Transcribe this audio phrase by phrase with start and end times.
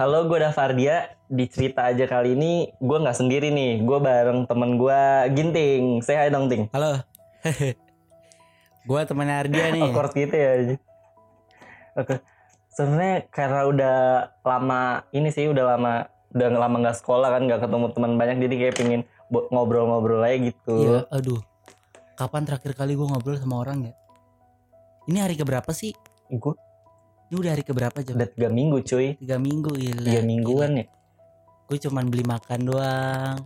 [0.00, 1.12] Halo, gue Davardia.
[1.28, 3.84] Di cerita aja kali ini, gue nggak sendiri nih.
[3.84, 5.02] Gue bareng temen gue,
[5.36, 6.00] Ginting.
[6.00, 6.72] Say hi dong, Ting.
[6.72, 7.04] Halo.
[8.88, 9.92] gua temannya Ardia nih.
[9.92, 10.80] Awkward gitu ya.
[12.00, 12.24] Oke.
[12.72, 13.98] Sebenarnya karena udah
[14.40, 18.54] lama ini sih, udah lama udah lama nggak sekolah kan, nggak ketemu teman banyak, jadi
[18.56, 20.74] kayak pingin ngobrol-ngobrol aja gitu.
[20.80, 21.44] Iya, aduh.
[22.16, 23.94] Kapan terakhir kali gua ngobrol sama orang ya?
[25.12, 25.92] Ini hari keberapa sih?
[26.32, 26.56] Gue
[27.30, 28.18] Ini udah hari keberapa jam?
[28.18, 29.14] udah tiga minggu, cuy.
[29.16, 30.02] Tiga minggu gila.
[30.04, 30.84] Tiga mingguan ya.
[31.64, 33.36] Gue cuman beli makan doang.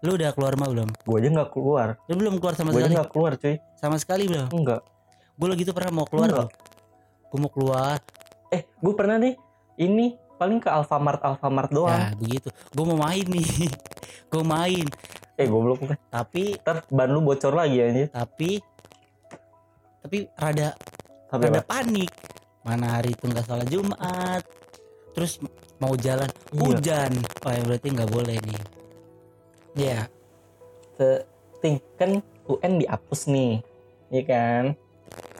[0.00, 0.88] Lu udah keluar mah belum?
[0.98, 2.00] Gue aja nggak keluar.
[2.08, 2.96] Lu belum keluar sama Gue aja sekali?
[2.96, 3.54] nggak keluar, cuy.
[3.76, 4.48] Sama sekali belum?
[4.48, 4.80] Enggak.
[5.36, 6.40] Gue lagi tuh pernah mau keluar Enggak.
[6.40, 6.50] loh.
[7.28, 7.96] Gue mau keluar.
[8.48, 9.34] Eh, gue pernah nih.
[9.76, 11.92] Ini paling ke Alfamart Alfamart doang.
[11.92, 12.48] Ya begitu.
[12.72, 13.68] Gue mau main nih.
[14.32, 14.86] gue main.
[15.36, 15.84] Eh, goblok.
[16.08, 18.08] Tapi Ntar ban lu bocor lagi anjir.
[18.08, 18.64] tapi
[20.00, 20.72] tapi rada
[21.28, 21.68] Tapi rada apa?
[21.70, 22.08] panik
[22.60, 24.42] mana hari itu nggak salah Jumat
[25.10, 25.40] terus
[25.76, 26.60] mau jalan Iya.
[26.60, 27.10] hujan
[27.40, 28.60] oh ya berarti nggak boleh nih
[29.74, 30.00] ya
[30.94, 31.24] Se-
[31.58, 33.60] Ting, kan UN dihapus nih.
[34.08, 34.64] Iya kan?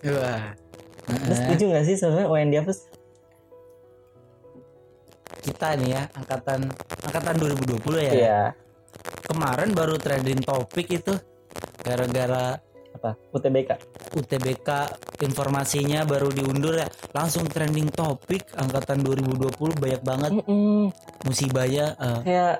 [0.02, 0.52] wah
[1.08, 2.78] Lu setuju gak sih sebenarnya UN dihapus?
[5.40, 6.68] kita nih ya angkatan
[7.02, 8.40] angkatan 2020 ya Iya.
[9.24, 11.16] kemarin baru trending topik itu
[11.80, 12.60] gara-gara
[12.92, 13.10] Apa?
[13.30, 13.70] UTBK.
[14.12, 14.68] UTBK
[15.20, 20.90] informasinya baru diundur ya langsung trending topik angkatan 2020 banyak banget Mm-mm.
[21.22, 22.54] musibahnya eh, Kayak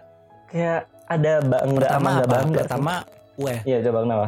[0.47, 2.59] kayak ada bangga pertama apa bangga.
[2.63, 2.93] pertama
[3.37, 4.27] UE Iya, coba kenapa?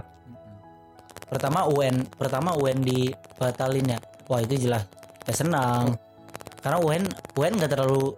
[1.25, 4.85] pertama UN pertama UN dibatalin ya wah itu jelas
[5.23, 5.97] ya senang
[6.61, 8.13] karena UN UN nggak terlalu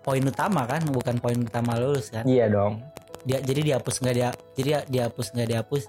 [0.00, 2.78] poin utama kan bukan poin utama lulus kan Iya dong.
[3.20, 5.82] dia jadi dihapus nggak dia jadi dihapus nggak dihapus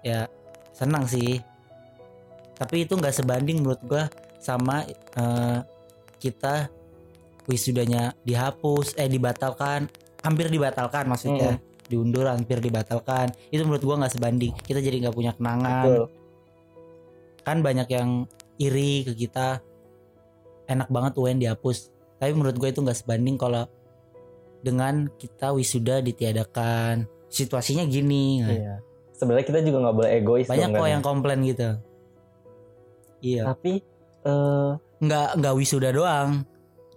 [0.00, 0.30] ya
[0.76, 1.40] senang sih.
[2.56, 4.04] Tapi itu nggak sebanding menurut gua
[4.36, 4.84] sama
[5.16, 5.58] eh,
[6.20, 6.68] kita
[7.48, 9.88] wisudanya dihapus eh dibatalkan
[10.20, 11.56] hampir dibatalkan maksudnya.
[11.86, 13.32] Diundur hampir dibatalkan.
[13.48, 14.52] Itu menurut gua nggak sebanding.
[14.60, 15.84] Kita jadi nggak punya kenangan.
[15.88, 16.04] Betul.
[17.46, 18.26] kan banyak yang
[18.58, 19.62] iri ke kita.
[20.66, 21.94] Enak banget UN dihapus.
[22.18, 23.70] Tapi menurut gue itu nggak sebanding kalau
[24.66, 27.06] dengan kita wisuda ditiadakan.
[27.30, 28.42] Situasinya gini.
[28.42, 28.82] Iya.
[29.16, 30.46] Sebenarnya kita juga nggak boleh egois.
[30.46, 31.80] banyak kok yang komplain gitu.
[33.24, 33.42] Iya.
[33.48, 33.80] Tapi
[34.28, 36.44] eh nggak nggak wisuda doang.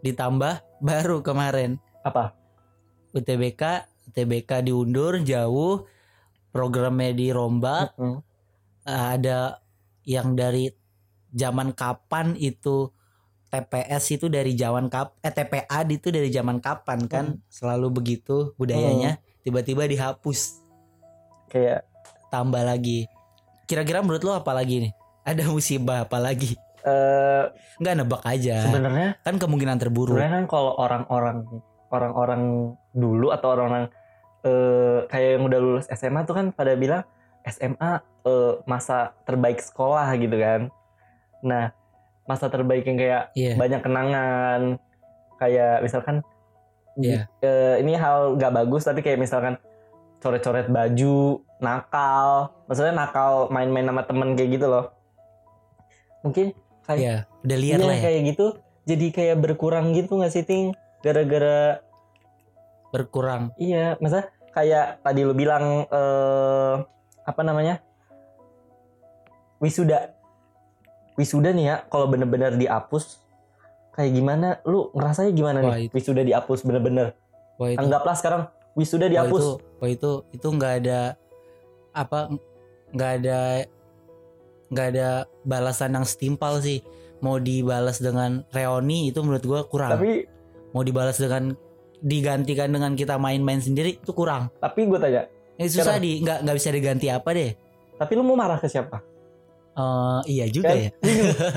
[0.03, 0.53] Ditambah
[0.87, 1.79] baru kemarin.
[2.03, 2.35] Apa?
[3.15, 5.87] UTBK UTBK diundur jauh.
[6.49, 7.93] Programnya dirombak.
[7.95, 8.25] Mm-mm.
[8.89, 9.61] ada
[10.01, 10.73] yang dari
[11.29, 12.89] zaman kapan itu
[13.49, 17.25] TPS itu dari zaman kap eh TPA itu dari zaman kapan kan?
[17.49, 19.21] Selalu begitu budayanya.
[19.45, 20.61] Tiba-tiba dihapus.
[21.49, 21.88] Kayak
[22.29, 23.05] tambah lagi
[23.65, 24.91] kira-kira menurut lo apa lagi nih
[25.25, 27.43] ada musibah apa lagi eh
[27.77, 31.37] nggak nebak aja sebenarnya kan kemungkinan terburuk sebenarnya kan kalau orang-orang
[31.89, 32.41] orang-orang
[32.95, 33.85] dulu atau orang-orang
[34.39, 37.03] eh kayak yang udah lulus SMA tuh kan pada bilang
[37.43, 40.67] SMA eh, masa terbaik sekolah gitu kan.
[41.39, 41.71] Nah,
[42.27, 43.53] masa terbaik yang kayak Iya.
[43.55, 44.61] banyak kenangan
[45.39, 46.21] kayak misalkan
[46.99, 47.31] Iya.
[47.39, 49.55] eh, ini hal gak bagus tapi kayak misalkan
[50.19, 54.85] coret-coret baju, nakal, maksudnya nakal main-main sama temen kayak gitu loh.
[56.23, 58.03] Mungkin kayak Iya, udah liar Iya, lah ya.
[58.03, 58.45] kayak gitu.
[58.83, 60.71] Jadi kayak berkurang gitu nggak sih ting?
[60.99, 61.83] Gara-gara
[62.89, 63.53] berkurang.
[63.55, 66.73] Iya masa kayak tadi lu bilang eh
[67.23, 67.83] apa namanya?
[69.59, 70.15] Wisuda.
[71.13, 73.19] Wisuda nih ya kalau bener-bener dihapus
[73.93, 74.63] kayak gimana?
[74.63, 77.13] Lu ngerasanya gimana Wah, nih itu- wisuda dihapus bener-bener?
[77.59, 77.79] Wah itu.
[77.79, 78.41] Anggaplah sekarang
[78.73, 79.51] wisuda wah dihapus itu.
[79.77, 80.11] Wah itu.
[80.31, 80.99] Itu nggak ada
[81.99, 82.31] apa
[82.95, 83.39] nggak ada
[84.69, 85.07] nggak ada
[85.43, 86.79] balasan yang setimpal sih.
[87.19, 89.99] Mau dibalas dengan reoni itu menurut gua kurang.
[89.99, 90.23] Tapi
[90.71, 91.51] mau dibalas dengan
[91.99, 94.47] digantikan dengan kita main-main sendiri itu kurang.
[94.63, 95.27] Tapi gue tanya
[95.59, 97.51] eh, susah di nggak nggak bisa diganti apa deh?
[97.99, 99.03] Tapi lu mau marah ke siapa?
[99.75, 100.79] Eh, iya juga Kan?
[100.79, 100.89] ya.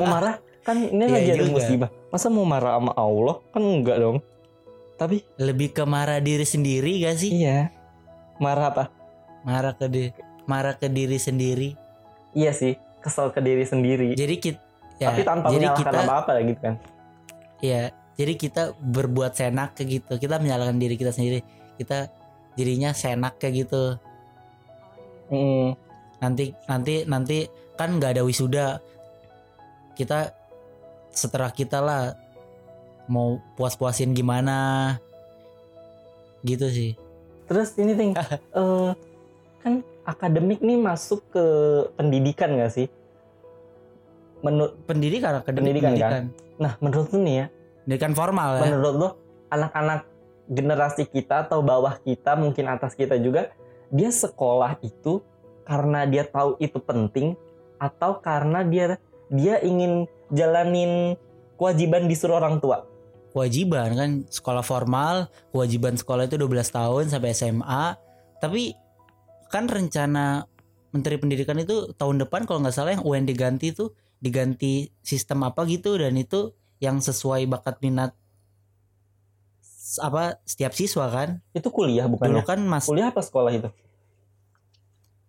[0.02, 0.34] mau marah?
[0.66, 1.90] Kan ini Iya lagi ada musibah.
[2.10, 3.36] Masa mau marah sama Allah?
[3.54, 4.18] Kan enggak dong.
[4.98, 7.30] Tapi lebih ke marah diri sendiri gak sih?
[7.42, 7.70] Iya.
[8.38, 8.84] Marah apa?
[9.42, 10.10] Marah ke di
[10.46, 11.74] marah ke diri sendiri.
[12.32, 12.74] Iya sih,
[13.04, 14.16] kesel ke diri sendiri.
[14.16, 14.60] jadi kita
[15.00, 16.74] ya, Tapi tanpa jadi menyalahkan kita apa-apa lah gitu kan.
[17.62, 20.12] ya jadi kita berbuat senak kayak gitu.
[20.20, 21.40] Kita menyalahkan diri kita sendiri.
[21.80, 22.06] Kita
[22.54, 23.96] jadinya senak kayak gitu.
[25.32, 25.72] Mm,
[26.20, 27.38] nanti nanti nanti
[27.74, 28.78] kan nggak ada wisuda.
[29.96, 30.28] Kita
[31.12, 32.12] setelah kita lah
[33.08, 35.00] mau puas-puasin gimana.
[36.44, 36.92] Gitu sih.
[37.48, 38.12] Terus ini ting,
[38.60, 38.90] eh,
[39.64, 39.72] kan
[40.02, 41.44] akademik nih masuk ke
[41.94, 42.86] pendidikan gak sih?
[44.42, 45.98] Menurut, pendidikan akademik Pendidikan, kan?
[45.98, 46.24] pendidikan.
[46.58, 47.46] Nah menurut lu nih ya,
[47.86, 48.62] pendidikan formal ya.
[48.66, 49.08] Menurut lo
[49.50, 50.00] anak-anak
[50.50, 53.54] generasi kita atau bawah kita mungkin atas kita juga
[53.94, 55.22] dia sekolah itu
[55.62, 57.38] karena dia tahu itu penting
[57.78, 58.98] atau karena dia
[59.30, 61.14] dia ingin jalanin
[61.54, 62.82] kewajiban disuruh orang tua?
[63.30, 67.84] Kewajiban kan sekolah formal kewajiban sekolah itu 12 tahun sampai SMA
[68.42, 68.74] tapi
[69.52, 70.48] kan rencana
[70.96, 73.92] Menteri Pendidikan itu tahun depan kalau nggak salah yang UN diganti itu
[74.24, 78.16] diganti sistem apa gitu dan itu yang sesuai bakat minat
[80.00, 81.44] apa setiap siswa kan?
[81.52, 83.68] Itu kuliah dulu bukannya kan mas kuliah apa sekolah itu?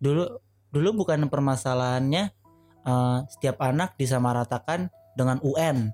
[0.00, 0.24] Dulu
[0.72, 2.32] dulu bukan permasalahannya
[2.84, 5.92] eh, setiap anak disamaratakan dengan UN.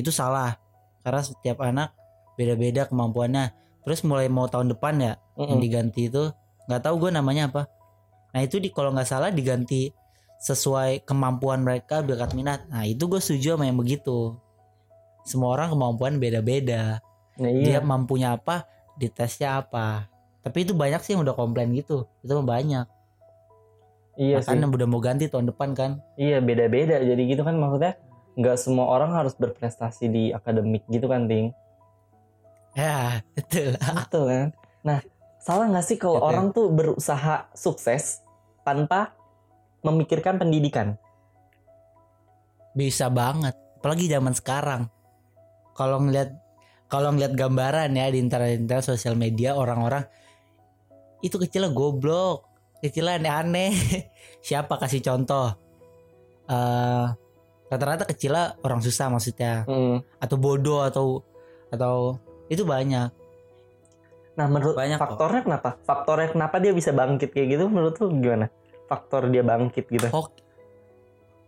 [0.00, 0.56] Itu salah
[1.04, 1.92] karena setiap anak
[2.40, 3.52] beda-beda kemampuannya.
[3.84, 5.64] Terus mulai mau tahun depan ya yang Mm-mm.
[5.64, 6.32] diganti itu
[6.70, 7.66] nggak tahu gue namanya apa.
[8.30, 9.90] Nah itu di kalau nggak salah diganti
[10.38, 12.62] sesuai kemampuan mereka bakat minat.
[12.70, 14.38] Nah itu gue setuju sama yang begitu.
[15.26, 17.02] Semua orang kemampuan beda-beda.
[17.42, 20.06] Nah, dia iya mampunya apa di tesnya apa.
[20.46, 22.06] Tapi itu banyak sih yang udah komplain gitu.
[22.22, 22.86] Itu mah banyak.
[24.20, 24.54] Iya sih.
[24.54, 25.90] makanya udah mau ganti tahun depan kan.
[26.14, 27.02] Iya beda-beda.
[27.02, 27.98] Jadi gitu kan maksudnya
[28.38, 31.50] nggak semua orang harus berprestasi di akademik gitu kan ting
[32.78, 33.74] ya betul.
[33.74, 34.48] Betul kan?
[34.86, 34.98] Nah
[35.40, 36.26] salah nggak sih kalau Oke.
[36.28, 38.20] orang tuh berusaha sukses
[38.62, 39.16] tanpa
[39.80, 41.00] memikirkan pendidikan?
[42.76, 43.56] Bisa banget.
[43.80, 44.82] Apalagi zaman sekarang.
[45.72, 46.36] Kalau ngeliat
[46.92, 50.04] kalau ngeliat gambaran ya di internet sosial media orang-orang
[51.24, 52.44] itu kecilnya goblok
[52.84, 53.72] kecilnya aneh-aneh.
[54.46, 55.56] Siapa kasih contoh?
[56.48, 57.06] Eh
[57.70, 59.64] rata-rata kecilnya orang susah maksudnya.
[59.64, 60.04] Mm.
[60.20, 61.22] atau bodoh atau
[61.70, 62.18] atau
[62.50, 63.19] itu banyak
[64.40, 65.04] nah menurut Banyak kok.
[65.04, 65.70] faktornya kenapa?
[65.82, 67.64] Faktornya kenapa dia bisa bangkit kayak gitu?
[67.66, 68.48] Menurut lu gimana?
[68.86, 70.08] Faktor dia bangkit gitu.
[70.08, 70.40] Hoki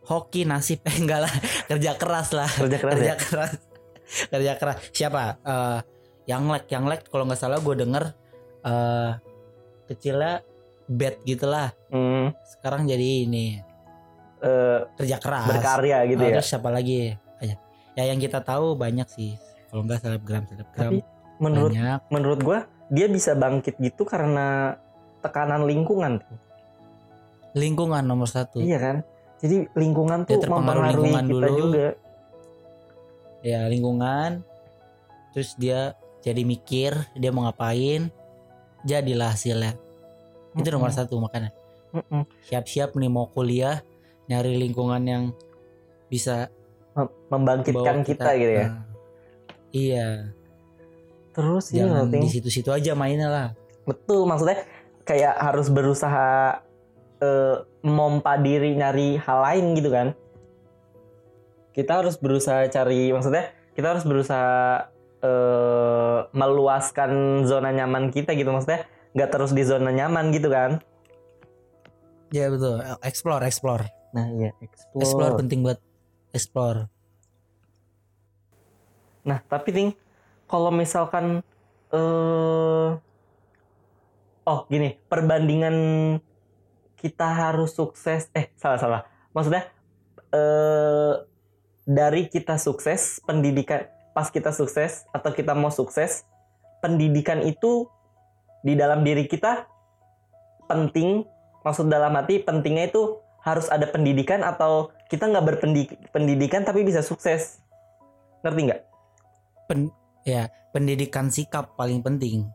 [0.03, 1.33] hoki nasib eh, enggak lah.
[1.71, 2.51] Kerja keras lah.
[2.51, 3.17] Kerja keras kerja ya?
[3.17, 3.53] keras.
[4.33, 4.77] Kerja keras.
[4.91, 5.23] Siapa?
[5.41, 5.79] Eh
[6.27, 6.69] yang lek.
[6.69, 8.05] Yang lek kalau nggak salah gue denger
[8.63, 9.11] eh
[9.85, 10.45] kecilnya
[10.85, 12.33] bad gitulah Mm.
[12.51, 13.59] sekarang jadi ini.
[14.39, 15.47] Eh, kerja keras.
[15.47, 16.35] berkarya gitu ya?
[16.35, 17.15] terus siapa lagi?
[17.39, 17.55] Ya,
[17.95, 19.39] ya yang kita tahu banyak sih.
[19.69, 20.91] Kalau nggak selebgram selebgram.
[20.91, 20.99] Tapi
[21.39, 22.01] menurut banyak.
[22.09, 24.79] menurut gua dia bisa bangkit gitu karena
[25.23, 26.19] tekanan lingkungan
[27.53, 28.59] lingkungan nomor satu.
[28.61, 28.97] Iya kan?
[29.43, 31.59] Jadi lingkungan Dia tuh mempengaruhi lingkungan kita dulu.
[31.59, 31.89] juga.
[33.43, 34.31] Ya lingkungan.
[35.35, 38.09] Terus dia jadi mikir dia mau ngapain
[38.87, 39.77] jadilah hasilnya.
[40.57, 41.51] Itu nomor satu makanya.
[42.49, 43.85] Siap-siap nih mau kuliah
[44.31, 45.25] nyari lingkungan yang
[46.09, 46.49] bisa
[46.93, 48.67] Mem- membangkitkan bawa kita, gitu ya?
[48.69, 48.85] Nah,
[49.73, 50.09] iya
[51.33, 52.23] terus jangan Ting.
[52.25, 53.49] di situ-situ aja mainnya lah.
[53.89, 54.63] Betul maksudnya
[55.03, 56.61] kayak harus berusaha
[57.19, 60.09] eh, memompa diri nyari hal lain gitu kan.
[61.73, 64.87] Kita harus berusaha cari maksudnya kita harus berusaha
[65.25, 70.79] eh, meluaskan zona nyaman kita gitu maksudnya nggak terus di zona nyaman gitu kan.
[72.33, 72.81] Ya betul.
[73.05, 73.85] Explore explore.
[74.13, 75.81] Nah iya explore, explore penting buat
[76.37, 76.89] explore.
[79.25, 79.89] Nah tapi ting
[80.53, 81.41] kalau misalkan
[81.89, 82.89] eh
[84.45, 85.77] oh gini perbandingan
[87.01, 89.01] kita harus sukses eh salah salah.
[89.33, 89.65] Maksudnya
[90.29, 91.15] eh
[91.89, 96.29] dari kita sukses pendidikan pas kita sukses atau kita mau sukses
[96.85, 97.89] pendidikan itu
[98.61, 99.65] di dalam diri kita
[100.69, 101.25] penting
[101.65, 105.47] maksud dalam hati pentingnya itu harus ada pendidikan atau kita nggak
[106.13, 107.65] berpendidikan tapi bisa sukses.
[108.45, 108.83] Ngerti nggak
[110.23, 112.49] ya pendidikan sikap paling penting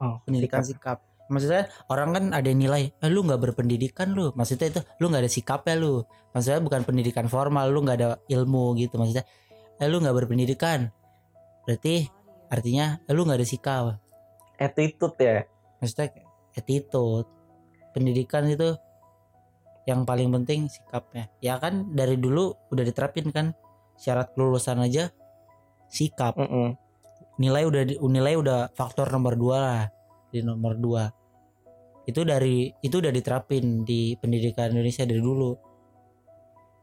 [0.00, 1.00] oh, pendidikan sikap.
[1.24, 4.28] Maksudnya orang kan ada nilai, eh, lu nggak berpendidikan lu.
[4.36, 6.04] Maksudnya itu lu nggak ada sikapnya lu.
[6.36, 9.00] Maksudnya bukan pendidikan formal, lu nggak ada ilmu gitu.
[9.00, 9.24] Maksudnya,
[9.80, 10.92] eh, lu nggak berpendidikan.
[11.64, 12.04] Berarti
[12.52, 13.84] artinya eh, lu nggak ada sikap.
[14.54, 15.48] attitude ya
[15.80, 16.12] Maksudnya
[16.54, 17.28] attitude.
[17.96, 18.76] Pendidikan itu
[19.88, 21.32] yang paling penting sikapnya.
[21.40, 23.56] Ya kan dari dulu udah diterapin kan
[23.96, 25.08] syarat kelulusan aja
[25.88, 26.83] sikap Mm-mm.
[27.40, 29.82] Nilai udah nilai udah faktor nomor dua lah
[30.30, 31.04] di nomor dua.
[32.04, 35.56] Itu dari itu udah diterapin di pendidikan Indonesia dari dulu.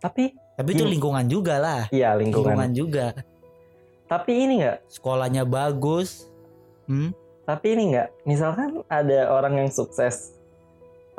[0.01, 0.97] Tapi tapi itu Gini.
[0.97, 1.81] lingkungan juga lah.
[1.93, 3.07] Iya lingkungan, lingkungan juga.
[4.09, 4.77] Tapi ini nggak?
[4.91, 6.27] Sekolahnya bagus.
[6.89, 7.13] Hmm?
[7.41, 8.09] tapi ini nggak?
[8.23, 10.39] Misalkan ada orang yang sukses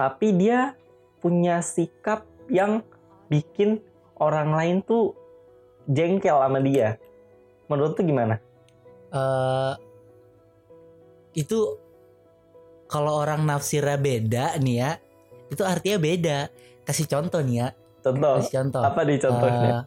[0.01, 0.75] tapi dia
[1.21, 2.81] punya sikap yang
[3.29, 3.79] bikin
[4.19, 5.15] orang lain tuh
[5.87, 6.97] jengkel sama dia.
[7.69, 8.41] Menurut tuh gimana
[9.13, 9.75] Eh,
[11.37, 11.77] itu
[12.89, 14.91] kalau orang nafsirnya beda nih ya
[15.53, 16.39] itu artinya beda.
[16.89, 17.69] Kasih contoh nih ya.
[18.01, 18.41] Contoh?
[18.41, 18.83] Kasih contoh.
[18.83, 19.85] Apa di contohnya?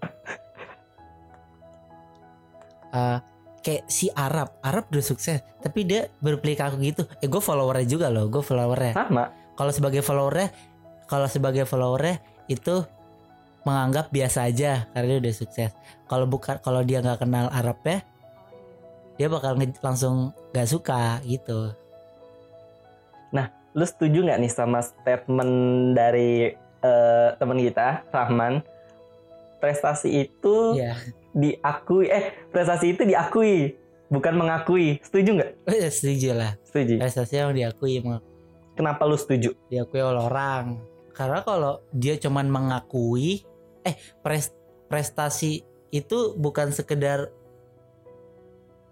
[2.93, 3.17] Eh, eh,
[3.65, 4.61] kayak si Arab.
[4.61, 7.03] Arab udah sukses tapi dia berperilaku gitu.
[7.17, 8.93] Eh gue followernya juga loh gue followernya.
[8.93, 9.33] Sama.
[9.57, 10.49] Kalau sebagai followernya
[11.09, 12.85] kalau sebagai followernya itu
[13.65, 15.71] menganggap biasa aja karena dia udah sukses.
[16.05, 18.05] Kalau bukan kalau dia nggak kenal Arabnya
[19.15, 21.71] dia bakal langsung gak suka gitu.
[23.75, 25.53] Lu setuju nggak nih sama statement
[25.99, 28.63] dari eh, teman kita Rahman?
[29.59, 30.95] Prestasi itu ya
[31.35, 33.75] diakui eh prestasi itu diakui
[34.07, 35.03] bukan mengakui.
[35.03, 35.51] Setuju nggak?
[35.67, 36.51] Eh, setuju lah.
[36.63, 37.03] Setuju.
[37.03, 37.99] Prestasi yang diakui
[38.79, 39.51] kenapa lu setuju?
[39.67, 40.79] Diakui oleh orang.
[41.11, 43.43] Karena kalau dia cuman mengakui
[43.83, 44.55] eh pres-
[44.87, 47.27] prestasi itu bukan sekedar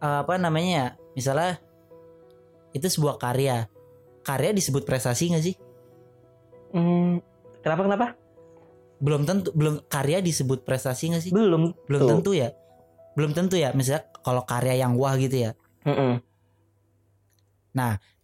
[0.04, 1.64] apa namanya ya misalnya
[2.76, 3.72] itu sebuah karya.
[4.24, 5.56] Karya disebut prestasi nggak sih?
[6.74, 7.22] Hmm,
[7.62, 8.08] kenapa kenapa?
[9.00, 11.32] Belum tentu belum karya disebut prestasi nggak sih?
[11.32, 12.10] Belum belum tuh.
[12.10, 12.52] tentu ya?
[13.14, 13.72] Belum tentu ya?
[13.72, 15.52] Misalnya kalau karya yang wah gitu ya?
[15.88, 16.20] Mm-mm.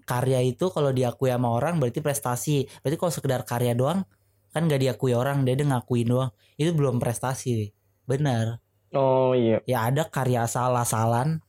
[0.10, 2.66] karya itu kalau diakui sama orang berarti prestasi.
[2.82, 4.02] Berarti kalau sekedar karya doang
[4.50, 6.32] kan nggak diakui orang dia udah ngakuin doang.
[6.58, 7.70] Itu belum prestasi
[8.10, 8.58] benar.
[8.96, 9.62] Oh iya.
[9.70, 11.44] Ya ada karya asal-asalan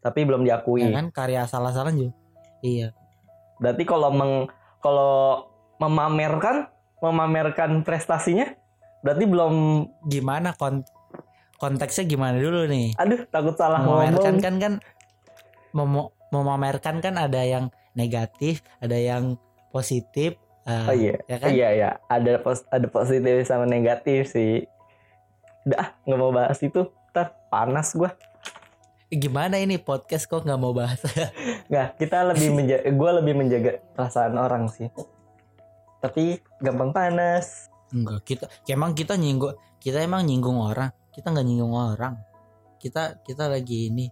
[0.00, 0.84] tapi belum diakui.
[0.84, 2.12] Ya kan karya asal-asalan juga.
[2.64, 2.96] Iya.
[3.60, 4.48] Berarti kalau meng
[4.80, 5.46] kalau
[5.80, 6.68] memamerkan
[7.00, 8.52] memamerkan prestasinya
[9.00, 9.54] berarti belum
[10.08, 10.84] gimana kon
[11.60, 12.96] konteksnya gimana dulu nih?
[12.96, 14.72] Aduh takut salah memamerkan ngomong kan kan
[15.76, 19.36] memo- memamerkan kan ada yang negatif ada yang
[19.72, 20.36] positif
[20.68, 21.16] eh, oh iya.
[21.28, 21.48] ya kan?
[21.52, 21.90] Iya iya.
[22.08, 24.64] Ada pos ada positif sama negatif sih.
[25.68, 26.88] Udah ah, nggak mau bahas itu.
[27.12, 28.16] Ntar panas gua
[29.10, 31.02] gimana ini podcast kok nggak mau bahas
[31.70, 34.86] nggak kita lebih menjaga gue lebih menjaga perasaan orang sih
[36.00, 40.92] tapi gampang panas Enggak, kita emang kita nyinggung kita emang nyinggung orang.
[41.10, 42.14] Kita nggak nyinggung orang.
[42.76, 44.06] Kita kita lagi ini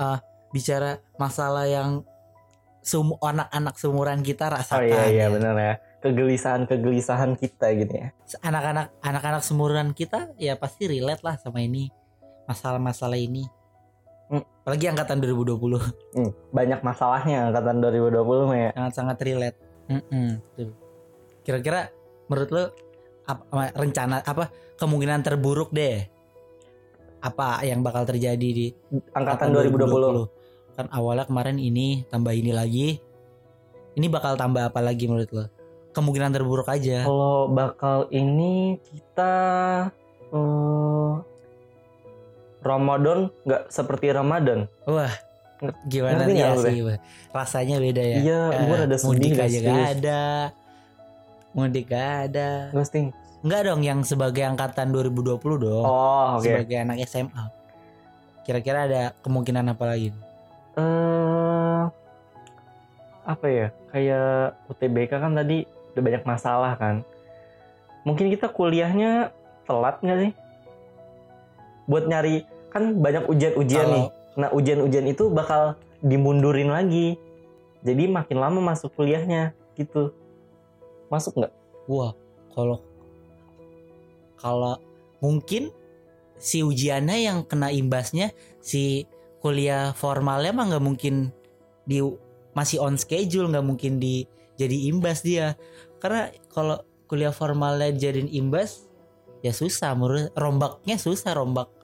[0.00, 0.18] ah
[0.50, 2.02] bicara masalah yang
[2.80, 4.88] sum anak-anak seumuran kita oh rasakan.
[4.88, 5.32] iya iya ya.
[5.36, 8.08] benar ya kegelisahan kegelisahan kita gitu ya
[8.40, 11.92] Anak-anak anak-anak seumuran kita ya pasti relate lah sama ini
[12.48, 13.44] masalah-masalah ini.
[14.60, 15.56] Apalagi angkatan 2020
[16.14, 19.58] Hmm, banyak masalahnya angkatan 2020 mah ya sangat-sangat relate.
[19.88, 20.68] Mm-mm, betul.
[21.42, 21.80] Kira-kira
[22.28, 22.64] menurut lo
[23.24, 26.04] apa rencana apa kemungkinan terburuk deh?
[27.20, 28.72] Apa yang bakal terjadi di
[29.12, 32.88] angkatan tahun 2020 Kan awalnya kemarin ini tambah ini lagi.
[33.96, 35.44] Ini bakal tambah apa lagi menurut lo?
[35.90, 37.02] Kemungkinan terburuk aja.
[37.02, 39.34] kalau bakal ini kita
[40.30, 41.12] eh,
[42.60, 45.12] Ramadan nggak seperti Ramadan Wah,
[45.84, 46.80] gimana Ngerti ya sih?
[46.80, 46.98] Wah,
[47.32, 48.16] Rasanya beda ya.
[48.18, 50.22] iya Eh, gue rada sedih mudik gak aja gak ada.
[51.50, 52.50] Mudik gak ada.
[52.70, 55.84] ghosting Enggak dong yang sebagai angkatan 2020 dong.
[55.84, 57.44] oh oke Sebagai anak SMA.
[58.40, 60.12] Kira-kira ada kemungkinan apa lagi?
[60.72, 61.82] eh
[63.20, 65.62] apa ya kayak UTBK kan tadi
[65.92, 67.02] udah banyak masalah kan
[68.00, 69.34] mungkin kita kuliahnya
[69.66, 70.32] telat nggak sih
[71.90, 74.06] buat nyari kan banyak ujian-ujian nih.
[74.38, 77.18] Nah ujian-ujian itu bakal dimundurin lagi.
[77.82, 80.14] Jadi makin lama masuk kuliahnya gitu.
[81.10, 81.52] Masuk nggak?
[81.90, 82.14] Wah,
[82.54, 82.78] kalau
[84.38, 84.78] kalau
[85.18, 85.74] mungkin
[86.38, 88.32] si ujiannya yang kena imbasnya
[88.62, 89.04] si
[89.42, 91.34] kuliah formalnya mah nggak mungkin
[91.84, 92.00] di
[92.54, 95.58] masih on schedule nggak mungkin di jadi imbas dia.
[95.98, 96.78] Karena kalau
[97.10, 98.86] kuliah formalnya jadiin imbas
[99.40, 101.79] ya susah menurut rombaknya susah rombak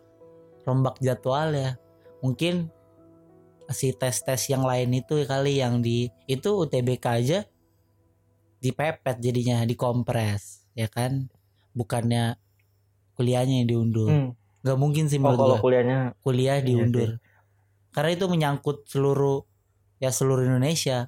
[0.67, 1.79] rombak jadwalnya
[2.21, 2.69] mungkin
[3.71, 7.39] si tes tes yang lain itu kali yang di itu UTBK aja
[8.63, 11.31] dipepet jadinya dikompres ya kan?
[11.77, 12.37] Bukannya
[13.17, 14.11] kuliahnya yang diundur.
[14.11, 14.33] Hmm.
[14.67, 15.63] nggak mungkin sih oh menurut kalau gua.
[15.63, 17.09] kuliahnya kuliah Iya diundur.
[17.95, 19.47] Karena itu menyangkut seluruh
[20.03, 21.07] ya seluruh Indonesia.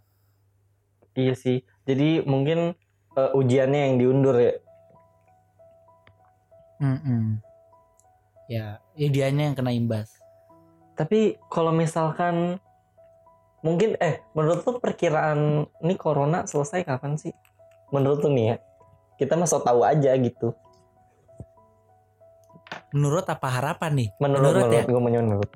[1.19, 1.67] Iya sih.
[1.83, 2.79] Jadi mungkin
[3.19, 4.55] eh, ujiannya yang diundur ya?
[6.79, 7.43] Mm-mm.
[8.49, 10.11] Ya ideanya yang kena imbas
[10.97, 12.59] Tapi kalau misalkan
[13.63, 17.31] mungkin eh menurut lu perkiraan ini corona selesai kapan sih?
[17.95, 18.57] Menurut lu nih ya.
[19.15, 20.59] Kita so tahu aja gitu.
[22.89, 24.83] menurut apa harapan nih Menurut Menurut menurut, ya?
[24.85, 25.51] gue menurut.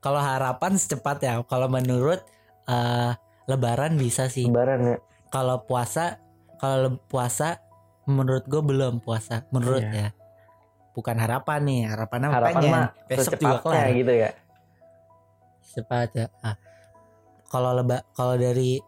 [0.00, 2.20] kalau harapan secepat ya kalau menurut
[2.66, 3.10] eh,
[3.46, 4.96] Lebaran bisa sih Lebaran ya.
[5.28, 6.18] kalau puasa
[6.58, 7.62] kalau puasa
[8.04, 9.92] menurut gue belum puasa menurut Iya.
[9.92, 10.08] ya
[10.96, 12.84] bukan harapan nih harapannya Harapan pengen.
[13.06, 13.88] besok juga kelar.
[13.94, 14.30] gitu ya.
[15.70, 16.58] cepat ya ah.
[17.46, 18.82] kalau leba kalau dari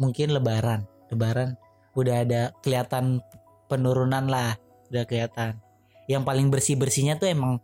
[0.00, 0.84] mungkin lebaran.
[1.12, 1.56] Lebaran
[1.96, 3.24] udah ada kelihatan
[3.66, 4.56] penurunan lah
[4.92, 5.58] udah kelihatan.
[6.06, 7.58] Yang paling bersih bersihnya tuh emang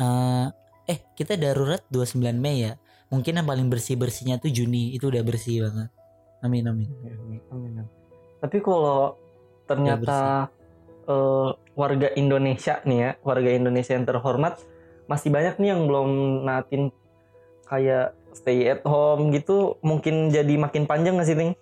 [0.00, 0.46] eh,
[0.88, 2.72] eh kita darurat 29 Mei ya.
[3.08, 4.92] Mungkin yang paling bersih bersihnya tuh Juni.
[4.92, 5.88] Itu udah bersih banget.
[6.44, 6.88] Amin amin.
[6.88, 7.86] Amin, amin, amin.
[8.38, 9.16] Tapi kalau
[9.66, 10.48] ternyata
[11.08, 14.60] eh, warga Indonesia nih ya, warga Indonesia yang terhormat
[15.08, 16.10] masih banyak nih yang belum
[16.44, 16.92] natin
[17.64, 21.56] kayak stay at home gitu, mungkin jadi makin panjang gak sih, Ting?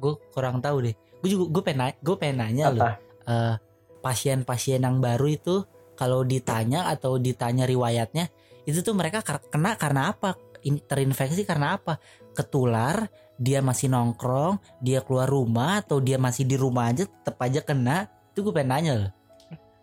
[0.00, 0.94] gue kurang tahu deh.
[1.20, 2.88] Gue juga gue pengen gue pengen nanya loh.
[3.28, 3.54] Eh,
[4.00, 5.62] pasien-pasien yang baru itu
[5.94, 8.32] kalau ditanya atau ditanya riwayatnya
[8.64, 10.40] itu tuh mereka kena karena apa?
[10.64, 12.00] In- terinfeksi karena apa?
[12.32, 17.64] Ketular dia masih nongkrong dia keluar rumah atau dia masih di rumah aja tetap aja
[17.64, 18.92] kena itu gue pengen nanya.
[18.96, 19.10] Loh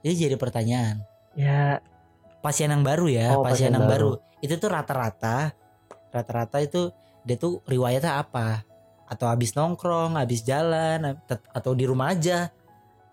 [0.02, 1.04] itu jadi pertanyaan.
[1.36, 1.84] Ya,
[2.40, 4.18] pasien yang baru ya Oh, pasien, pasien yang baru.
[4.18, 4.26] baru.
[4.38, 5.50] itu tuh rata-rata
[6.14, 6.94] rata-rata itu
[7.26, 8.62] dia tuh riwayatnya apa?
[9.10, 11.18] Atau habis nongkrong habis jalan
[11.52, 12.50] atau di rumah aja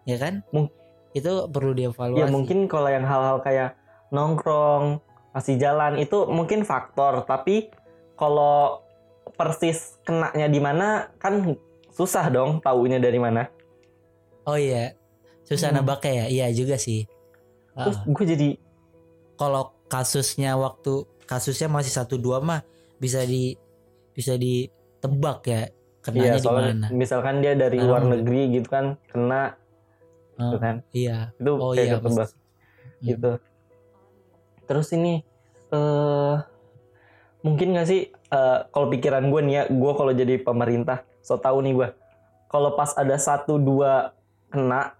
[0.04, 0.44] ya kan?
[0.52, 0.70] Mung-
[1.14, 2.20] itu perlu dievaluasi.
[2.20, 3.78] Ya mungkin kalau yang hal-hal kayak
[4.10, 4.98] nongkrong,
[5.30, 7.70] masih jalan itu mungkin faktor, tapi
[8.14, 8.82] kalau
[9.34, 11.54] persis kenanya di mana kan
[11.90, 13.48] susah dong taunya dari mana.
[14.44, 14.92] oh iya
[15.44, 15.80] susah Hmm.
[16.02, 17.04] ya iya juga sih
[17.74, 18.06] Terus Ah.
[18.06, 18.48] gue jadi
[19.34, 22.62] kalau kasusnya waktu kasusnya masih satu dua mah
[22.96, 23.58] bisa di
[24.14, 25.62] bisa ditebak ya
[26.00, 29.58] kenanya Iya, di mana misalkan dia dari luar negeri gitu kan kena
[30.34, 30.76] gitu Oh, kan.
[30.90, 33.04] iya Itu oh kayak iya ketebak Hmm.
[33.04, 33.32] gitu.
[34.64, 35.20] Terus ini
[35.70, 36.34] eh
[37.40, 41.60] mungkin gak sih eh, kalau pikiran gue nih ya, gue kalau jadi pemerintah, so tau
[41.60, 41.88] nih gue.
[42.48, 44.10] Kalau pas ada satu dua
[44.48, 44.94] kena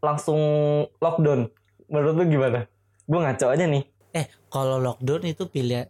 [0.00, 0.40] langsung
[0.98, 1.48] lockdown.
[1.88, 2.66] Menurut lu gimana?
[3.04, 3.84] Gue ngaco aja nih.
[4.50, 5.86] kalau lockdown itu pilihan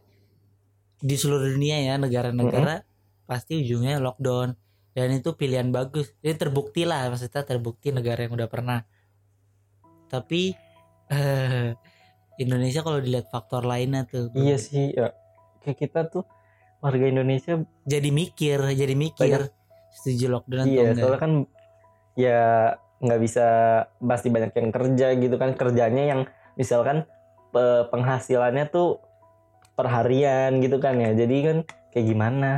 [1.00, 2.84] di seluruh dunia ya negara-negara
[3.24, 4.52] pasti ujungnya lockdown
[4.92, 8.84] dan itu pilihan bagus ini terbukti lah maksudnya terbukti negara yang udah pernah
[10.12, 10.52] tapi
[11.14, 11.72] eh,
[12.36, 15.12] Indonesia kalau dilihat faktor lainnya tuh Iya sih, ya.
[15.60, 16.24] Kayak kita tuh
[16.80, 19.52] warga Indonesia jadi mikir jadi mikir
[19.92, 21.32] setuju lockdown atau Iya, enggak soalnya kan
[22.16, 22.42] ya
[23.00, 23.46] nggak bisa
[23.96, 26.20] pasti banyak yang kerja gitu kan kerjanya yang
[26.60, 27.08] misalkan
[27.48, 29.00] pe- penghasilannya tuh
[29.74, 31.16] perharian gitu kan ya.
[31.16, 31.56] Jadi kan
[31.96, 32.50] kayak gimana?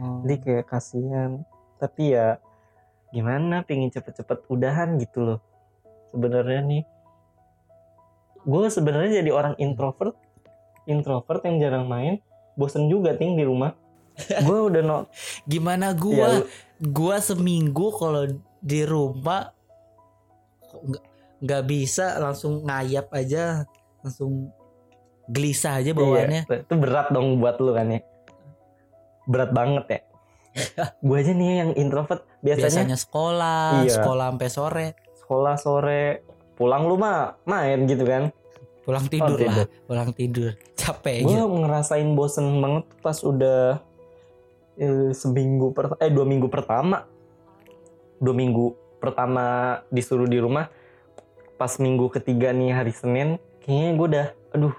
[0.00, 0.24] Oh.
[0.24, 1.44] Jadi kayak kasihan.
[1.76, 2.40] Tapi ya
[3.12, 3.60] gimana?
[3.68, 5.40] Pengen cepet-cepet udahan gitu loh.
[6.08, 6.82] Sebenarnya nih,
[8.48, 10.16] gue sebenarnya jadi orang introvert,
[10.88, 12.24] introvert yang jarang main,
[12.56, 13.76] bosen juga ting di rumah.
[14.48, 14.98] gue udah no,
[15.44, 16.48] gimana ya, gua lu-
[16.80, 18.24] gua seminggu kalau
[18.64, 19.52] di rumah
[20.82, 21.04] nggak
[21.36, 23.64] nggak bisa langsung ngayap aja
[24.00, 24.48] langsung
[25.26, 28.00] gelisah aja bawaannya Iya, itu berat dong buat lu kan ya.
[29.26, 30.00] Berat banget ya.
[31.04, 33.92] gue aja nih yang introvert biasanya, biasanya sekolah Iya.
[34.00, 36.04] sekolah sampai sore sekolah sore
[36.54, 38.32] pulang lu mah main gitu kan.
[38.80, 43.82] pulang tidur Oh, lah pulang tidur capek Gue ngerasain bosen banget pas udah
[44.76, 47.02] eh, seminggu per eh dua minggu pertama.
[48.16, 49.44] Dua minggu pertama
[49.88, 50.66] disuruh di rumah.
[51.54, 54.76] Pas minggu ketiga nih hari Senin, kayaknya gue udah, aduh,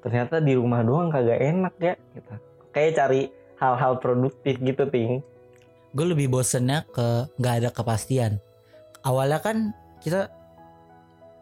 [0.00, 1.94] ternyata di rumah doang kagak enak ya.
[2.14, 2.32] Gitu.
[2.70, 3.22] Kayak cari
[3.58, 5.20] hal-hal produktif gitu, ting.
[5.90, 8.38] gue lebih bosennya ke nggak ada kepastian
[9.02, 10.30] awalnya kan kita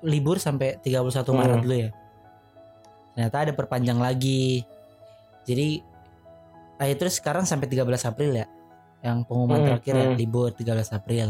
[0.01, 1.37] libur sampai 31 Hmm.
[1.37, 1.91] Maret dulu ya
[3.13, 4.65] ternyata ada perpanjang lagi
[5.45, 5.85] jadi
[6.81, 8.47] eh, terus sekarang sampai 13 April ya
[9.05, 10.17] yang pengumuman Hmm, terakhir ya hmm.
[10.17, 11.29] libur 13 April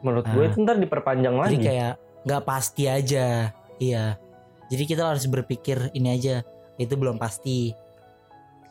[0.00, 0.32] Menurut Ah.
[0.32, 1.64] gue itu ntar diperpanjang jadi lagi.
[1.64, 1.92] kayak
[2.24, 3.52] nggak pasti aja.
[3.76, 4.04] Iya.
[4.70, 6.44] Jadi kita harus berpikir ini aja.
[6.76, 7.72] Itu belum pasti.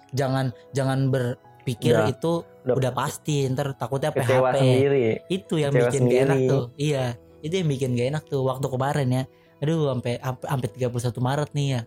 [0.09, 2.31] Jangan jangan berpikir Udah- itu
[2.65, 3.45] udah, pasti.
[3.45, 5.05] Ntar takutnya PHP sendiri.
[5.29, 6.63] itu yang Kecewa bikin gak enak tuh.
[6.75, 7.05] Iya.
[7.39, 9.23] Itu yang bikin gak enak tuh waktu kemarin ya.
[9.59, 11.81] Aduh sampai sampai 31 Maret nih ya.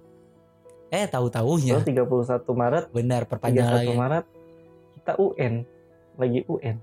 [0.92, 3.94] Eh tahu taunya Terus 31 Maret, benar perpanjang 31 lagi.
[3.96, 4.24] Maret
[4.94, 5.52] kita UN.
[6.20, 6.76] Lagi UN.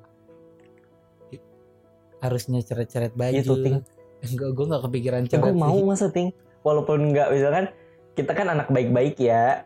[2.20, 3.36] Harusnya ceret-ceret baju.
[3.36, 3.78] Gitu, Ting.
[4.30, 6.36] enggak gue nggak kepikiran ceret gue mau masa ting.
[6.62, 7.66] Walaupun nggak misalkan
[8.14, 9.64] kita kan anak baik-baik ya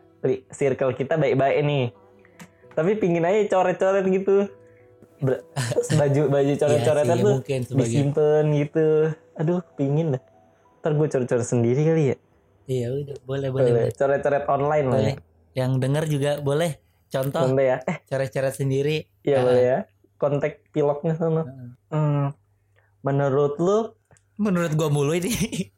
[0.48, 1.84] circle kita baik-baik nih.
[2.72, 4.46] Tapi pingin aja coret-coret gitu.
[5.18, 8.86] Ber- terus baju baju Iya coret-coretan sih, tuh mungkin sebagai disimpan gitu.
[9.34, 10.22] Aduh pingin dah.
[10.80, 12.16] Ntar gue coret-coret sendiri kali ya.
[12.64, 13.92] Iya udah boleh boleh, boleh boleh.
[13.92, 15.04] coret-coret online lah ya.
[15.12, 15.16] Boleh.
[15.54, 16.82] yang denger juga boleh.
[17.06, 17.78] Contoh Boleh ya.
[17.86, 17.96] Eh.
[18.06, 19.06] ceret-ceret sendiri.
[19.22, 19.42] Iya Ah.
[19.42, 19.78] boleh ya.
[20.14, 21.42] Kontak pilotnya sana.
[21.42, 21.70] Heeh.
[21.92, 22.26] hmm,
[23.04, 23.92] menurut lu?
[24.36, 25.30] Menurut gua mulu ini.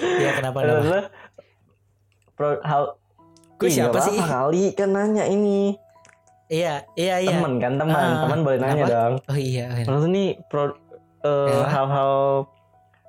[0.00, 1.00] Ya kenapa menurut lu?
[2.32, 2.96] Pro, hal
[3.54, 4.16] Gue siapa sih?
[4.16, 5.76] kali kan nanya ini.
[6.46, 7.30] Iya iya iya.
[7.30, 8.90] Teman kan teman Ah, teman boleh nanya kenapa?
[8.90, 9.14] dong.
[9.24, 9.86] Oh iya iya.
[9.86, 10.72] menurut lu nih pro,
[11.22, 11.68] Ya.
[11.68, 12.12] hal-hal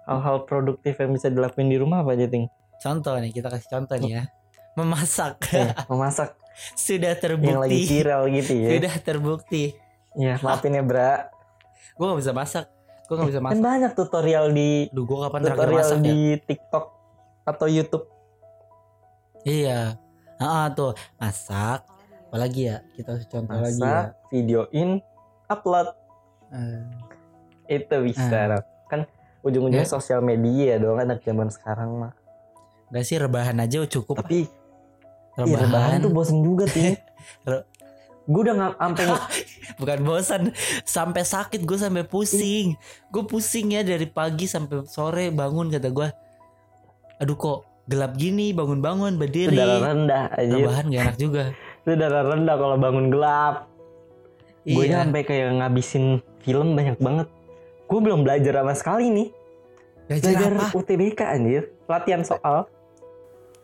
[0.06, 2.46] hal-hal produktif yang bisa dilakuin di rumah apa aja ting?
[2.78, 4.24] Contoh nih kita kasih contoh nih ya.
[4.76, 5.36] Memasak.
[5.52, 6.36] Eh, memasak.
[6.78, 7.88] Sudah yang lagi terbukti.
[7.90, 8.70] viral gitu ya.
[8.78, 9.64] sudah terbukti.
[10.14, 11.28] Ya, maafin ya, Bra.
[11.92, 12.66] gue gak bisa masak
[13.06, 16.18] gue gak bisa Kan masak banyak tutorial di Duh gue kapan tutorial masak ya di
[16.41, 16.86] TikTok
[17.44, 18.06] atau YouTube.
[19.41, 19.94] iya
[20.36, 21.86] ah tuh masak
[22.26, 24.89] apalagi ya kita harus contoh lagi ya Masak, videoin,
[25.46, 25.88] upload.
[26.50, 26.84] Eh,
[27.72, 28.28] Itu bisa.
[28.50, 28.65] Raf.
[28.86, 29.08] Kan
[29.41, 29.89] ujung-ujungnya Ya.
[29.89, 32.13] sosial media dong anak zaman sekarang mah.
[32.89, 34.50] Gak sih rebahan aja cukup Tapi
[35.36, 36.98] rebahan, iya, rebahan tuh bosen juga sih.
[38.26, 39.06] Gue udah nggak sampai
[39.82, 40.42] bukan bosan
[40.88, 42.80] sampai sakit gue sampai pusing
[43.12, 46.08] gue pusing ya dari pagi sampai sore bangun kata gue
[47.20, 47.60] aduh kok
[47.92, 50.54] gelap gini bangun-bangun berdiri darah rendah aja.
[50.56, 51.44] rebahan gak enak juga
[51.86, 53.70] Itu darah rendah kalau bangun gelap.
[54.66, 57.30] Gue iya sampai kayak ngabisin film banyak banget.
[57.86, 59.30] Gue belum belajar sama sekali nih.
[60.10, 61.64] belajar Belajar apa UTBK anjir.
[61.86, 62.66] Latihan soal.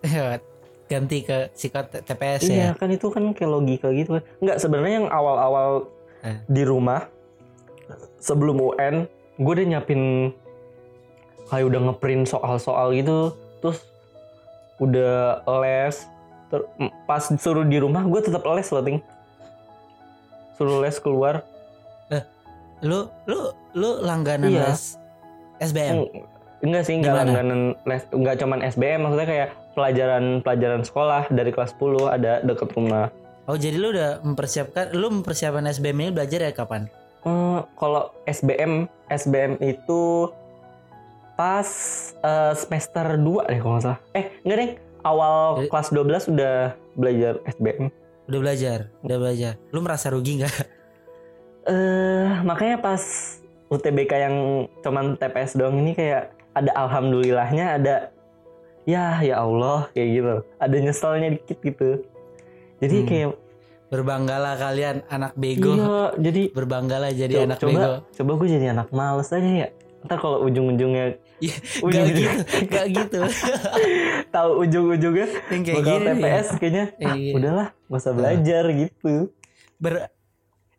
[0.91, 4.23] ganti ke psiko TPS Iya ya kan itu kan kayak logika gitu kan.
[4.37, 5.87] Enggak sebenarnya yang awal-awal
[6.21, 6.37] Eh.
[6.45, 7.07] di rumah
[8.17, 10.29] sebelum UN gue udah nyiapin
[11.47, 13.81] kayak udah ngeprint soal-soal gitu terus
[14.77, 15.95] udah les
[16.47, 16.67] Ter-
[17.03, 18.99] pas suruh di rumah gue tetap les loh ting
[20.53, 21.41] suruh les keluar
[22.81, 23.39] lu lu
[23.71, 24.61] lu langganan Iya.
[24.67, 24.97] les
[25.59, 26.09] SBM Eng-
[26.61, 27.25] enggak sih enggak Gimana?
[27.27, 32.69] langganan les enggak cuman SBM maksudnya kayak pelajaran pelajaran sekolah dari kelas 10 ada deket
[32.71, 33.09] rumah
[33.45, 36.87] oh jadi lu udah mempersiapkan lu mempersiapkan SBM ini belajar ya kapan
[37.21, 40.33] Eh, kalau SBM SBM itu
[41.37, 41.69] pas
[42.15, 43.99] eh, semester 2 deh kalau nggak salah.
[44.13, 44.71] Eh, enggak deh.
[45.01, 46.55] Awal Jadi- kelas 12 udah
[46.93, 47.93] belajar SBM.
[48.21, 50.55] udah belajar udah belajar lu merasa rugi nggak
[51.61, 53.01] Eh, makanya pas
[53.67, 54.35] UTBK yang
[54.81, 58.09] cuman TPS doang ini kayak ada alhamdulillahnya, ada
[58.91, 60.33] ya ya Allah kayak gitu.
[60.57, 61.89] Ada nyeselnya dikit gitu.
[62.77, 63.07] Jadi Hmm.
[63.07, 63.29] kayak
[63.87, 65.71] berbanggalah kalian anak bego.
[65.73, 67.91] Iya, jadi berbanggalah jadi Co- anak coba bego.
[68.09, 69.69] coba gue jadi anak males aja ya.
[70.01, 71.05] Ntar kalau ujung-ujungnya
[71.37, 73.19] Iya, gak ujung-ujung- gitu gak gitu.
[74.35, 76.85] Tahu ujung-ujungnya yang kayak bakal gini TPS kayaknya.
[76.99, 77.31] Ah, Iya.
[77.33, 79.13] udahlah gak usah belajar gitu.
[79.75, 79.93] Ber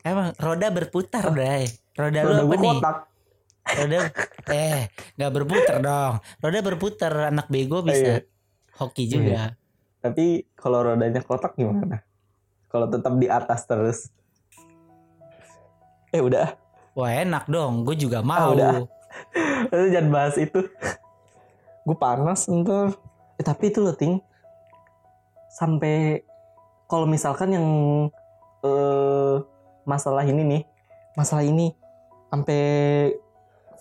[0.03, 1.69] emang roda berputar bray.
[1.93, 2.71] Roda lu Roda apa gue nih?
[2.75, 2.97] kotak
[3.65, 4.11] roda
[4.49, 6.15] eh nggak berputar dong.
[6.39, 7.87] Roda berputar anak bego Iya.
[7.87, 8.13] bisa
[8.77, 9.55] hoki juga.
[9.99, 12.03] Tapi kalau rodanya kotak gimana?
[12.67, 13.99] Kalau tetap di atas terus?
[16.11, 16.57] Eh udah.
[16.93, 17.85] Wah enak dong.
[17.85, 18.53] Gue juga Ah, mau.
[18.53, 18.83] udah.
[19.73, 20.61] Lu jangan bahas itu.
[21.83, 22.97] Gue panas ntar
[23.37, 24.19] eh, tapi itu loh ting.
[25.49, 26.25] Sampai
[26.85, 27.67] kalau misalkan yang
[28.63, 29.37] eh
[29.83, 30.63] masalah ini nih
[31.13, 31.75] masalah ini
[32.31, 32.61] sampai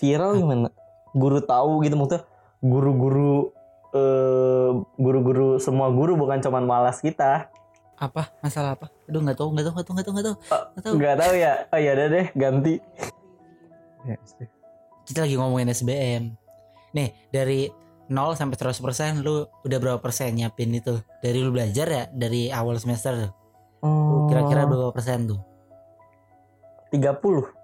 [0.02, 0.74] viral gimana?
[1.14, 2.26] Guru tahu gitu maksudnya
[2.66, 3.54] guru-guru
[3.92, 7.54] eh guru-guru semua guru bukan cuman malas kita.
[8.02, 8.34] Apa?
[8.42, 8.90] Masalah apa?
[9.06, 10.36] Aduh nggak tahu nggak tahu nggak tahu nggak tahu nggak tahu.
[10.42, 10.94] Nggak tahu.
[10.98, 11.54] nggak tahu ya?
[11.70, 12.74] Oh ya udah deh ganti.
[14.02, 14.18] Ya,
[15.06, 16.34] kita lagi ngomongin SBM
[16.98, 17.70] nih dari
[18.10, 20.98] 0 sampai 100% lu udah berapa persen nyiapin itu?
[21.22, 22.04] Dari lu belajar ya?
[22.10, 23.30] Dari awal semester?
[23.86, 25.40] Oh, kira-kira berapa persen tuh?
[26.92, 27.61] 30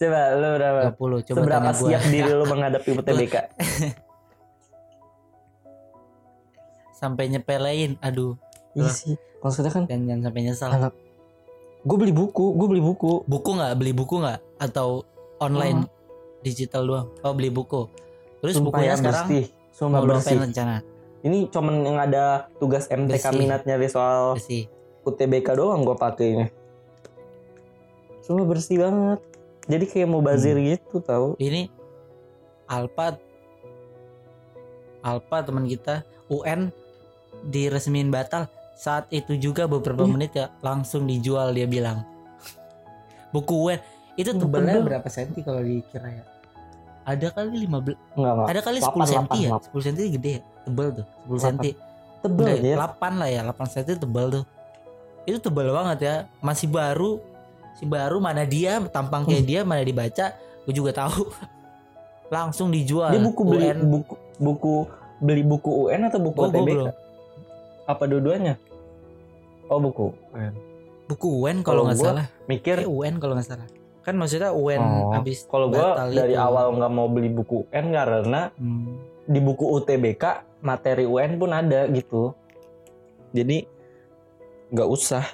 [0.00, 0.80] coba lu berapa?
[0.96, 1.88] 30 coba seberapa tanya gua.
[1.92, 3.36] siap diri lu menghadapi UTBK
[7.00, 8.40] sampai nyepelein aduh.
[8.72, 10.92] Iya sih maksudnya kan dan jangan sampai nyesal anak
[11.80, 13.24] gue beli buku gue beli buku.
[13.24, 13.72] Buku nggak?
[13.76, 14.40] Beli buku nggak?
[14.60, 15.08] Atau
[15.40, 15.88] online
[16.44, 17.08] digital doang?
[17.24, 17.88] Oh beli buku.
[18.40, 20.36] Terus Sumpah bukunya ya, sekarang bersih sumpah mau bersih.
[20.40, 20.76] rencana?
[21.20, 23.36] Ini cuman yang ada tugas MTK Bersih.
[23.36, 24.64] minat nyari soal sih
[25.04, 26.48] UTBK doang gue pakainya
[28.24, 29.20] sumpah bersih banget
[29.70, 30.66] jadi kayak mau bazir Hmm.
[30.68, 31.38] gitu tau.
[31.38, 31.70] Ini
[32.66, 33.14] Alpa
[35.00, 36.68] Alpa teman kita UN
[37.42, 38.46] diresmiin batal.
[38.74, 40.12] Saat itu juga beberapa Iya.
[40.12, 42.04] menit ya langsung dijual dia bilang.
[43.30, 43.80] Buku UN
[44.14, 46.24] itu tebalnya berapa senti kalau dikira ya?
[47.02, 48.48] Ada kali 15 enggak enggak.
[48.48, 49.50] Ada kali 10 Lapan, senti ya?
[49.50, 50.40] lapan, 10 senti gede ya?
[50.62, 51.40] Tebel tuh 10 Lapan.
[51.40, 51.70] senti.
[52.20, 54.44] Tebel ya 8 lah ya 8 senti tebal tuh.
[55.24, 56.14] Itu tebal banget ya.
[56.40, 57.20] Masih baru
[57.72, 61.28] si baru mana dia tampang kayak dia mana dibaca gue juga tahu.
[62.30, 63.78] Langsung dijual dia buku beli UN.
[63.84, 64.74] buku buku
[65.18, 66.86] beli buku UN atau buku Oh, UTBK
[67.84, 68.54] apa dua-duanya?
[69.66, 70.54] Oh buku UN
[71.06, 72.26] buku UN Kalau nggak salah.
[72.46, 73.66] mikir kayak UN kalau nggak salah.
[74.00, 76.40] Kan maksudnya UN Oh, habis kalau gue dari itu.
[76.40, 78.94] awal nggak mau beli buku UN karena Hmm.
[79.24, 80.24] di buku UTBK
[80.60, 82.30] materi UN pun ada gitu.
[83.30, 83.66] Jadi
[84.70, 85.26] nggak usah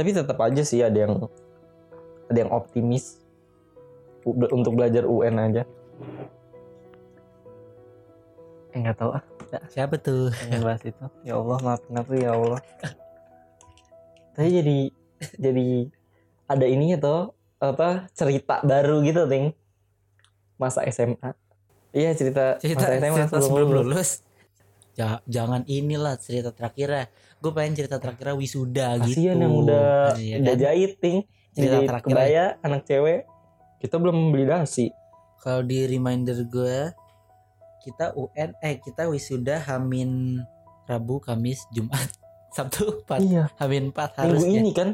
[0.00, 1.28] tapi tetap aja sih ada yang
[2.32, 3.20] ada yang optimis
[4.24, 5.62] untuk belajar UN aja
[8.70, 9.24] Eh nggak tahu ah,
[9.66, 10.30] Siapa tuh?
[10.30, 11.04] pengen bahas itu.
[11.26, 12.62] Ya Allah maafin aku ya Allah.
[14.38, 14.78] Tapi jadi
[15.42, 15.90] jadi
[16.46, 17.20] ada ininya tuh
[17.58, 19.50] apa cerita baru gitu ting
[20.54, 21.34] masa SMA.
[21.90, 24.22] Iya cerita, Cerita, masa SMA cerita sebelum lulus.
[24.94, 27.10] Ja- jangan inilah cerita terakhirnya.
[27.40, 29.16] Gue pengen cerita terakhirnya wisuda gitu.
[29.16, 30.60] Kasihan yang udah Iya udah kan?
[30.60, 31.18] jahit ting.
[31.50, 33.20] Cerita Jadi terakhir kebaya anak cewek.
[33.78, 34.92] Kita belum beli dasi.
[35.36, 36.92] Kalau di reminder gue
[37.80, 40.36] kita UN eh kita wisuda Hamin
[40.84, 42.12] Rabu, Kamis, Jumat,
[42.56, 43.48] Sabtu, Empat, Iya.
[43.56, 44.60] Hamin 4 Minggu harusnya.
[44.60, 44.88] ini kan.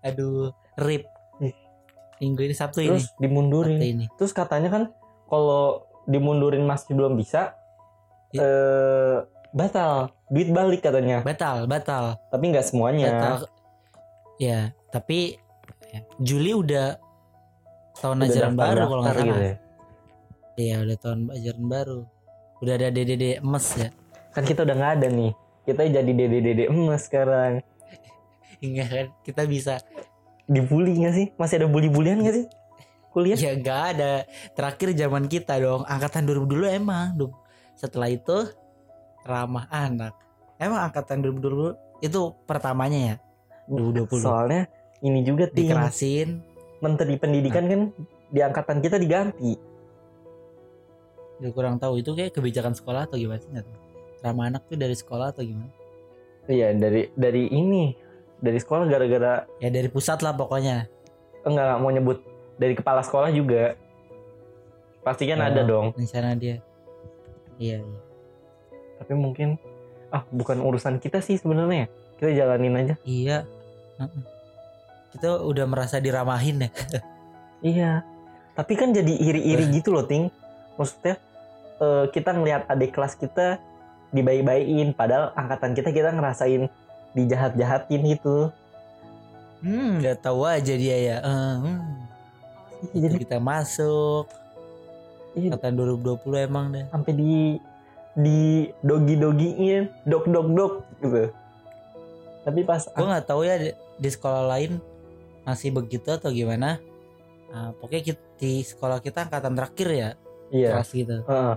[0.00, 1.04] Aduh, rip.
[2.16, 3.20] Minggu ini Sabtu Terus ini.
[3.20, 3.76] dimundurin.
[3.76, 4.06] Sabtu ini.
[4.14, 4.82] Terus katanya kan
[5.26, 7.52] kalau dimundurin masih belum bisa
[8.30, 8.40] Ya.
[8.40, 9.16] eh
[9.50, 9.92] batal,
[10.28, 11.22] duit balik katanya.
[11.22, 12.18] Batal, batal.
[12.28, 13.08] Tapi nggak semuanya.
[13.10, 13.36] Batal.
[14.40, 15.36] Ya, tapi
[15.90, 16.96] ya, Juli udah
[17.98, 19.28] tahun Udah ajaran daftar- baru kalau nggak salah.
[19.28, 19.54] gitu ya.
[20.56, 21.98] Iya, udah tahun ajaran baru.
[22.60, 23.88] Udah ada DDD emas ya.
[24.30, 25.32] Kan kita udah nggak ada nih.
[25.64, 27.52] Kita jadi dede-dede emas sekarang.
[28.62, 29.74] Hingga kan kita bisa
[30.50, 31.26] Dibully nggak sih?
[31.38, 32.46] Masih ada bully-bulian nggak sih?
[33.10, 33.38] Kuliah?
[33.38, 34.26] ya nggak ada.
[34.54, 37.14] Terakhir zaman kita dong, angkatan 2000 dulu emang.
[37.78, 38.50] Setelah itu
[39.22, 40.14] ramah anak.
[40.56, 41.68] Emang angkatan 2000 dulu
[42.00, 43.16] itu pertamanya ya
[43.68, 44.20] 2020.
[44.20, 44.62] Soalnya
[45.00, 46.44] ini juga ting dikerasin
[46.80, 47.80] Menteri Pendidikan kan
[48.28, 49.56] di angkatan kita diganti.
[51.40, 53.48] Gue kurang tahu itu kayak kebijakan sekolah atau gimana sih.
[54.20, 55.72] Ramah anak tuh dari sekolah atau gimana?
[56.44, 57.96] Iya dari dari ini
[58.36, 60.88] dari sekolah gara-gara Ya dari pusat lah pokoknya.
[61.40, 62.18] enggak nggak mau nyebut
[62.60, 63.72] dari kepala sekolah juga.
[65.00, 65.48] Pasti kan Oh.
[65.48, 65.96] ada dong.
[65.96, 66.60] Rencana dia.
[67.56, 68.00] Iya, iya.
[69.00, 69.56] Tapi mungkin
[70.12, 71.88] ah bukan urusan kita sih sebenarnya.
[72.20, 72.94] Kita jalanin aja.
[73.08, 73.48] Iya.
[75.16, 76.70] Kita udah merasa diramahin ya.
[77.60, 78.00] Iya.
[78.56, 80.32] Tapi kan jadi iri-iri gitu loh, Ting.
[80.80, 81.20] Maksudnya
[81.76, 83.60] eh, kita ngelihat adik kelas kita
[84.16, 86.72] dibaik-baikin padahal angkatan kita kita ngerasain
[87.12, 88.48] dijahat-jahatin gitu.
[89.60, 91.16] Hmm, nggak tahu aja dia ya.
[91.20, 92.00] Hmm.
[92.96, 94.24] Iya, jadi kita masuk
[95.36, 96.84] iya, angkatan 2020 emang deh.
[96.88, 97.34] sampai di
[98.18, 101.24] di dogi-dogiin, dok-dok-dok gitu.
[102.40, 103.70] Tapi pas Gue nggak tahu ya di,
[104.00, 104.80] di sekolah lain
[105.44, 106.80] masih begitu atau gimana.
[107.50, 110.10] Nah, pokoknya kita, di sekolah kita angkatan terakhir ya
[110.54, 111.16] iya, kelas gitu.
[111.26, 111.54] heeh.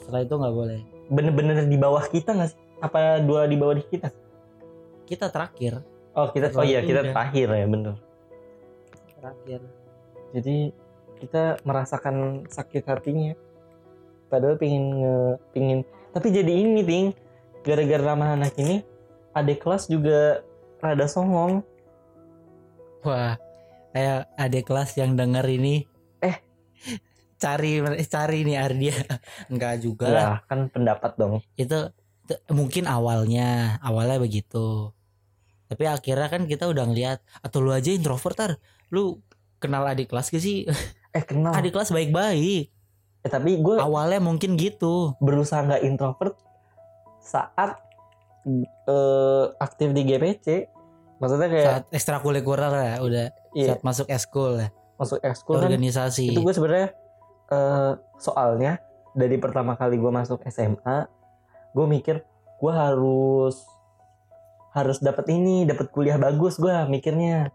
[0.00, 0.80] Setelah itu nggak boleh.
[1.10, 2.58] bener-bener di bawah kita nggak sih?
[2.78, 4.14] Apa dua di bawah di kita?
[5.10, 5.82] Kita terakhir,
[6.14, 7.14] Oh kita, oh iya kita udah.
[7.14, 7.94] terakhir ya bener.
[9.20, 9.60] terakhir.
[10.32, 10.56] Jadi
[11.20, 13.36] kita merasakan sakit hatinya.
[14.30, 15.16] Padahal pingin nge,
[15.52, 15.78] pingin.
[16.14, 17.06] Tapi jadi ini ting,
[17.66, 18.86] gara-gara ramah anak ini,
[19.34, 20.40] adik kelas juga
[20.78, 21.66] rada songong.
[23.02, 23.34] Wah,
[23.92, 25.90] kayak adik kelas yang denger ini
[26.20, 26.36] Eh.
[27.42, 28.96] cari cari nih Ardia.
[29.52, 30.22] Enggak juga lah.
[30.22, 31.40] Ya kan pendapat dong.
[31.56, 31.90] Itu
[32.52, 34.94] mungkin awalnya, awalnya begitu.
[35.70, 38.52] Tapi akhirnya kan kita udah ngeliat atau lu aja introvert tar.
[38.90, 39.22] Lu
[39.62, 40.66] kenal adik kelas gak sih?
[41.10, 41.50] Eh kenal.
[41.50, 42.70] Adik kelas baik-baik.
[43.20, 45.12] Eh, tapi gue Awalnya mungkin gitu.
[45.20, 46.36] berusaha nggak introvert
[47.20, 47.76] saat
[48.48, 50.46] eh, aktif di GPC.
[51.20, 56.32] Maksudnya kayak Saat ekstrakurikuler ya udah iya, saat masuk eskul ya, masuk ekskul kan organisasi.
[56.32, 56.88] itu gue sebenarnya
[57.46, 58.80] eh, soalnya
[59.12, 61.04] dari pertama kali gue masuk SMA
[61.76, 62.24] gue mikir
[62.56, 63.52] gue harus
[64.70, 67.52] harus dapat ini dapat kuliah bagus gue mikirnya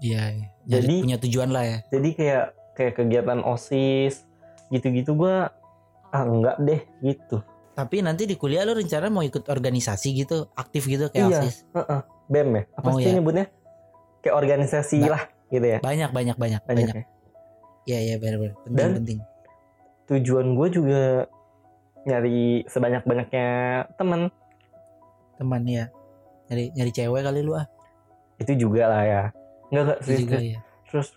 [0.00, 0.48] Iya, iya.
[0.68, 1.78] Jadi punya tujuan lah ya.
[1.88, 2.44] jadi kayak
[2.78, 4.22] kayak kegiatan osis
[4.68, 5.34] gitu-gitu gue
[6.08, 7.42] ah enggak deh gitu
[7.74, 11.38] Tapi nanti di kuliah lu rencana mau ikut organisasi gitu, aktif gitu kayak Iya.
[11.40, 11.56] OSIS.
[11.72, 12.00] Heeh.
[12.28, 13.14] bem ya apa Oh, sih iya.
[13.14, 13.46] nyebutnya
[14.20, 16.94] kayak organisasi Ba- lah gitu ya Banyak banyak banyak banyak, banyak.
[16.94, 17.04] ya
[17.84, 19.18] Iya iya benar-benar penting Dan- penting.
[20.06, 21.02] tujuan gue juga
[22.04, 23.48] nyari sebanyak banyaknya
[23.94, 24.30] temen
[25.34, 25.86] Teman ya.
[26.46, 27.66] Nyari nyari cewek kali lu ah.
[28.36, 29.22] itu juga lah ya
[29.68, 30.48] enggak enggak Itu serius, juga serius.
[30.48, 30.60] ya.
[30.84, 31.08] terus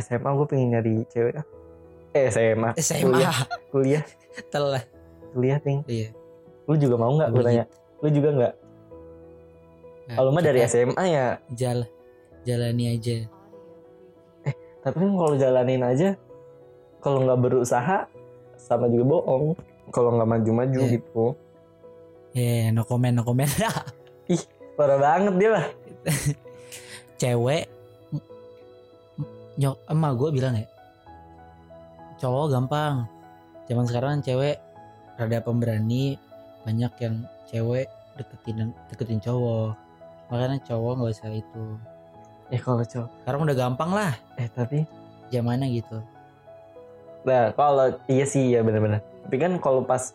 [0.00, 1.46] SMA gue pengen nyari cewek ah.
[2.16, 3.36] eh SMA SMA kuliah.
[3.70, 4.04] Kuliah.
[4.48, 4.84] Telah.
[5.34, 5.84] kuliah ting.
[5.84, 6.14] Iya.
[6.68, 7.28] lu juga mau nggak?
[7.32, 7.64] Gue tanya.
[8.00, 8.54] Lu juga nggak?
[10.08, 11.26] Nah, kalau mah dari SMA ya.
[11.52, 11.84] Jal
[12.48, 13.28] jalani aja.
[14.78, 16.16] tapi kan kalau jalanin aja
[17.04, 18.08] kalau nggak berusaha
[18.56, 19.52] sama juga bohong.
[19.92, 20.92] Kalau nggak maju-maju Iya.
[20.96, 21.24] gitu.
[22.36, 23.48] Ya no comment no comment.
[24.76, 25.66] parah banget dia lah.
[27.18, 27.77] Cewek
[29.58, 30.66] nyok emak gue bilang ya
[32.18, 33.06] cowok gampang.
[33.66, 34.58] Zaman sekarang cewek
[35.14, 36.16] rada pemberani
[36.64, 37.14] banyak yang
[37.46, 39.76] cewek deketin deketin cowok.
[40.28, 41.64] Makanya cowok nggak usah itu.
[42.48, 44.12] Eh kalau cowok sekarang udah gampang lah.
[44.34, 44.82] Eh tapi
[45.28, 45.98] zamannya gitu.
[47.22, 48.98] Nah, kalau iya sih ya benar-benar.
[49.26, 50.10] Tapi kan kalau pas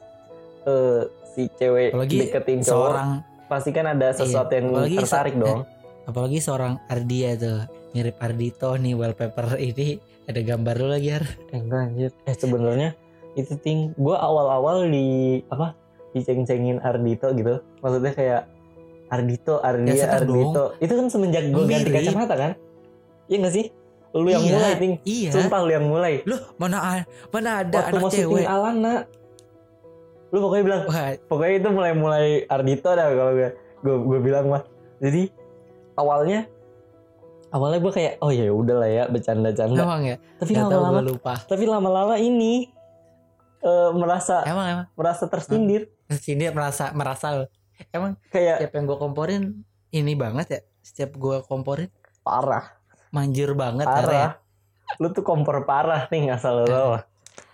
[0.66, 3.10] eh, si cewek Apalagi deketin cowok, seorang
[3.46, 5.62] pasti kan ada sesuatu Iya, yang apalagi se- tertarik dong.
[6.04, 7.60] apalagi seorang Ardia tuh
[7.94, 12.12] mirip Ardito nih wallpaper ini ada gambar lu lagi Ar Eh, enggak anjir.
[12.26, 12.90] Eh sebenarnya
[13.34, 15.74] itu ting, gue awal-awal di apa
[16.14, 17.62] diceng-cengin Ardito gitu.
[17.82, 18.42] Maksudnya kayak
[19.10, 20.74] Ardito, Ardia, Ya, Ardito.
[20.82, 22.52] Itu kan semenjak gue ganti kacamata kan?
[23.30, 23.66] Iya gak sih?
[24.14, 24.94] Lu yang Iya, mulai ting.
[25.06, 26.14] iya Sumpah lu yang mulai.
[26.26, 28.96] lu mana mana ada Waktu anak syuting cewek Alana.
[30.30, 33.50] Lu pokoknya bilang, Wah, pokoknya itu mulai-mulai Ardito dah kalau gue
[33.82, 34.64] gue gue bilang mah.
[34.98, 35.30] Jadi
[35.94, 36.46] awalnya
[37.54, 39.78] awalnya gue kayak oh ya udah lah ya bercanda-canda.
[39.86, 40.18] emang ya?
[40.42, 41.34] Tapi lama-lama lupa.
[41.46, 42.74] tapi lama-lama ini
[43.62, 44.88] eh, merasa emang emang.
[44.98, 45.94] merasa tersindir.
[46.10, 47.46] Sini merasa merasa
[47.94, 49.44] emang kayak setiap yang gue komporin
[49.94, 50.62] ini banget ya?
[50.82, 51.94] Setiap gue komporin?
[52.26, 52.74] Parah.
[53.14, 53.94] Manjur banget ya.
[54.02, 54.32] parah.
[54.98, 57.06] Lu tuh kompor parah nih asal lo lah.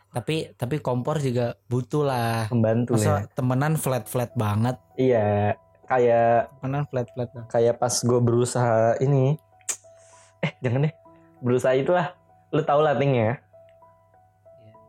[0.10, 2.50] tapi tapi kompor juga butuh lah.
[2.50, 3.22] Membantu ya.
[3.22, 4.80] masa temenan flat flat banget.
[4.98, 5.54] Iya
[5.86, 9.38] kayak temenan flat flat kayak pas gue berusaha ini
[10.42, 10.94] eh jangan deh.
[11.40, 12.16] Berusaha itulah.
[12.50, 13.38] Lu tau lah ting ya.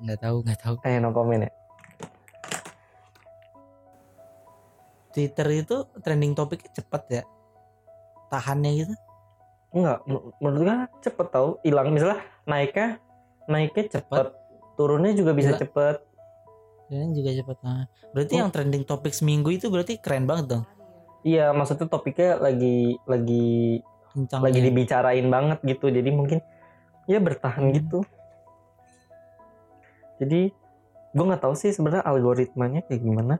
[0.00, 0.74] Nggak tahu nggak tahu.
[0.82, 1.50] Eh no comment ya.
[5.10, 7.22] Twitter itu trending topiknya cepet ya?
[8.30, 8.94] Tahannya gitu?
[9.70, 11.58] Enggak men- menurut gue cepet tau.
[11.60, 12.88] Hilang misalnya naiknya
[13.44, 14.26] naiknya cepet.
[14.78, 15.60] Turunnya juga bisa Gila.
[15.60, 15.96] cepet.
[16.90, 17.86] Dan juga cepet nah.
[18.10, 18.38] berarti Oh.
[18.42, 20.64] yang trending topik seminggu itu berarti keren banget dong?
[21.22, 23.78] Iya maksudnya topiknya lagi lagi
[24.11, 26.38] kencang lagi dibicarain banget gitu jadi mungkin
[27.07, 27.75] ya bertahan Hmm.
[27.75, 27.99] gitu.
[30.20, 30.53] Jadi
[31.11, 33.35] gue nggak tahu sih sebenarnya algoritmanya kayak gimana.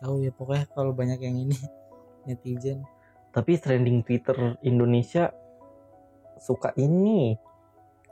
[0.00, 1.58] Tahu ya pokoknya kalau banyak yang ini
[2.28, 2.86] netizen.
[3.34, 5.34] Tapi trending Twitter Indonesia
[6.38, 7.34] suka ini.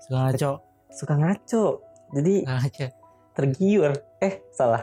[0.02, 0.52] Suka ngaco.
[0.90, 1.64] Suka ngaco.
[2.10, 2.86] Jadi ngaco.
[3.32, 3.92] tergiur.
[4.18, 4.82] Eh salah.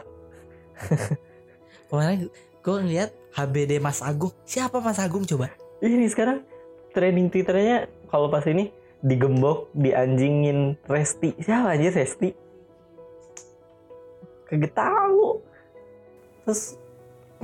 [1.92, 2.32] Kemarin
[2.64, 4.32] gue ngeliat HBD Mas Agung.
[4.48, 5.52] Siapa Mas Agung coba
[5.88, 6.44] ini sekarang
[6.92, 8.68] trending Twitternya kalau pas ini
[9.00, 11.32] digembok dianjingin Resti.
[11.40, 12.28] Siapa aja Resti?
[14.44, 15.40] Kagak tahu.
[16.44, 16.76] Terus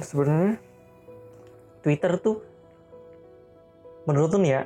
[0.03, 0.61] sebenarnya
[1.81, 2.45] Twitter tuh
[4.05, 4.63] menurut lu nih ya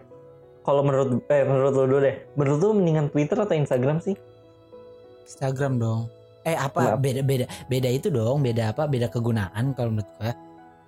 [0.67, 2.17] kalau menurut eh menurut lu dulu deh.
[2.35, 4.19] Menurut lu mendingan Twitter atau Instagram sih?
[5.31, 6.11] Instagram dong.
[6.43, 6.97] Eh apa?
[6.97, 6.99] Kenapa?
[6.99, 8.43] beda beda beda itu dong.
[8.43, 8.91] Beda apa?
[8.91, 10.33] Beda kegunaan kalau menurut gue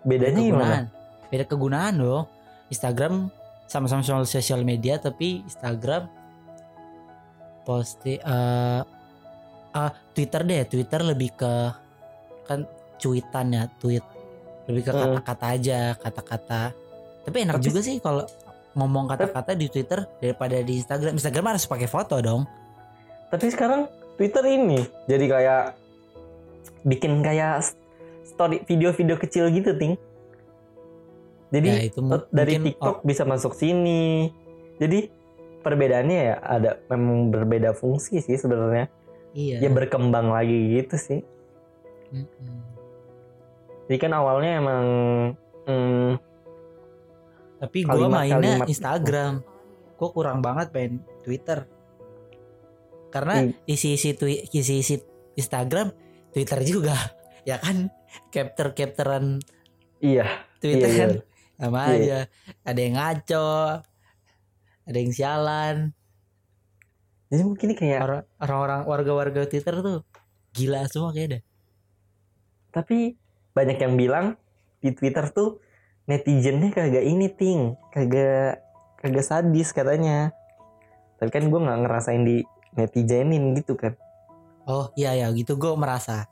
[0.03, 0.51] bedanya gimana?
[0.51, 0.85] kegunaan.
[1.31, 2.25] Beda kegunaan dong
[2.73, 3.29] Instagram
[3.69, 6.09] sama-sama soal sosial media tapi Instagram
[7.63, 8.81] posti eh
[9.73, 10.65] ah, Twitter deh.
[10.67, 11.53] Twitter lebih ke
[12.45, 12.67] kan
[12.99, 14.05] cuitan ya tweet.
[14.69, 15.01] Lebih ke Hmm.
[15.21, 16.63] kata-kata aja kata-kata.
[17.23, 18.25] Tapi enak Tapi- juga sih kalau
[18.73, 21.17] ngomong kata-kata di Twitter daripada di Instagram.
[21.17, 22.43] Instagram harus pakai foto dong.
[23.31, 25.63] Tapi sekarang Twitter ini jadi kayak
[26.85, 27.65] bikin kayak
[28.27, 29.95] story video-video kecil gitu ting
[31.53, 32.01] jadi ya itu
[32.33, 34.33] dari TikTok bisa masuk sini.
[34.77, 35.13] Jadi
[35.61, 38.89] perbedaannya ya ada memang berbeda fungsi sih sebenarnya.
[39.33, 41.21] iya Ya berkembang lagi gitu sih.
[42.09, 42.57] Mm-mm.
[43.85, 44.85] Jadi kan awalnya emang
[45.63, 46.11] hmm,
[47.61, 49.33] Tapi gue mainnya kalimat- Instagram.
[49.95, 51.69] Gue kurang banget main Twitter.
[53.09, 53.53] Karena Hmm.
[53.65, 54.17] isi-isi
[54.51, 54.97] isi-isi
[55.35, 55.93] Instagram,
[56.33, 56.97] Twitter juga.
[57.43, 57.91] Ya kan?
[58.31, 59.43] Capture-capturean
[59.99, 61.23] iya, Twitter Iya, kan iya.
[61.63, 61.95] Sama Iya.
[61.95, 62.19] aja.
[62.67, 63.51] Ada yang ngaco,
[64.83, 65.77] ada yang sialan.
[67.31, 70.05] jadi mungkin ini kayak Orang- Orang-orang warga-warga Twitter tuh
[70.53, 71.41] gila semua kayaknya.
[72.69, 73.17] tapi
[73.53, 74.27] banyak yang bilang
[74.81, 75.61] di Twitter tuh
[76.05, 78.61] netizennya kagak ini ting, kagak
[78.99, 80.33] kagak sadis katanya.
[81.17, 83.97] Tapi kan gue nggak ngerasain di netizenin gitu kan.
[84.65, 86.29] Oh iya ya gitu gue merasa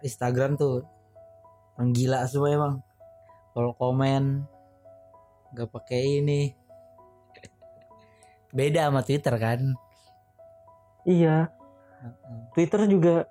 [0.00, 0.82] Instagram tuh
[1.74, 2.74] orang gila semua emang.
[3.56, 4.44] Kalau komen
[5.56, 6.52] nggak pakai ini
[8.52, 9.60] beda sama Twitter kan.
[11.08, 11.48] Iya.
[12.52, 13.24] Twitter juga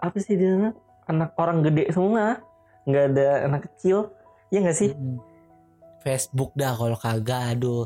[0.00, 0.72] apa sih di sana
[1.04, 2.40] anak orang gede semua
[2.88, 4.16] nggak ada anak kecil
[4.48, 4.96] ya nggak sih.
[6.00, 7.84] Facebook dah kalau kagak aduh.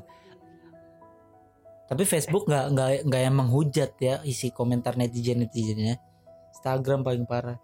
[1.90, 5.98] Tapi Facebook nggak nggak nggak yang menghujat ya isi komentar netizen netizennya.
[6.54, 7.58] Instagram paling parah.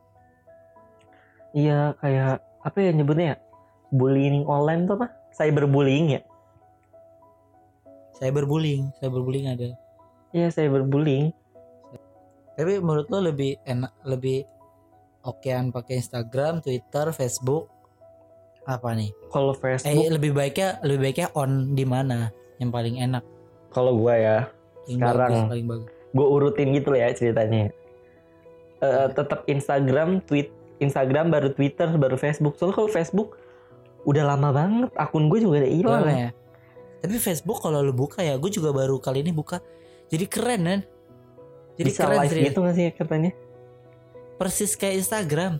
[1.56, 3.36] iya kayak apa ya nyebutnya ya
[3.96, 6.22] bullying online tuh apa cyberbullying ya
[8.16, 9.76] Cyberbullying, cyberbullying ada.
[10.32, 11.36] iya cyberbullying
[12.56, 14.48] Tapi menurut lo lebih enak lebih
[15.20, 17.68] okean pakai Instagram, Twitter, Facebook
[18.64, 19.12] apa nih?
[19.28, 23.20] kalau Eh Facebook lebih baiknya lebih baiknya on di mana yang paling enak?
[23.68, 24.38] kalau gua ya
[24.86, 25.30] Paling Sekarang.
[25.34, 25.88] bagus, paling bagus.
[26.14, 27.68] gue urutin gitu ya ceritanya.
[28.78, 32.56] Eh tetap Instagram, tweet, Instagram baru Twitter baru Facebook.
[32.56, 33.36] Soalnya kalau Facebook
[34.06, 36.16] udah lama banget akun gue juga udah hilang ya.
[36.16, 36.30] ya.
[37.02, 39.58] Tapi Facebook kalau lu buka ya, gue juga baru kali ini buka.
[40.06, 40.80] Jadi keren kan?
[41.76, 42.46] Jadi Bisa keren live serius.
[42.48, 43.30] gitu gak sih katanya?
[44.36, 45.58] Persis kayak Instagram.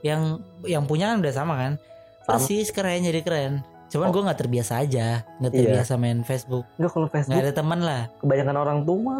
[0.00, 0.22] Yang
[0.64, 1.72] yang punya kan udah sama kan?
[2.22, 2.36] Sama.
[2.36, 3.52] Persis keren jadi keren.
[3.90, 4.12] Cuman Oh.
[4.14, 5.60] gue nggak terbiasa aja, nggak Iya.
[5.66, 6.62] terbiasa main Facebook.
[6.78, 8.02] Enggak kalau Nggak Facebook ada teman lah.
[8.22, 9.18] kebanyakan orang tua.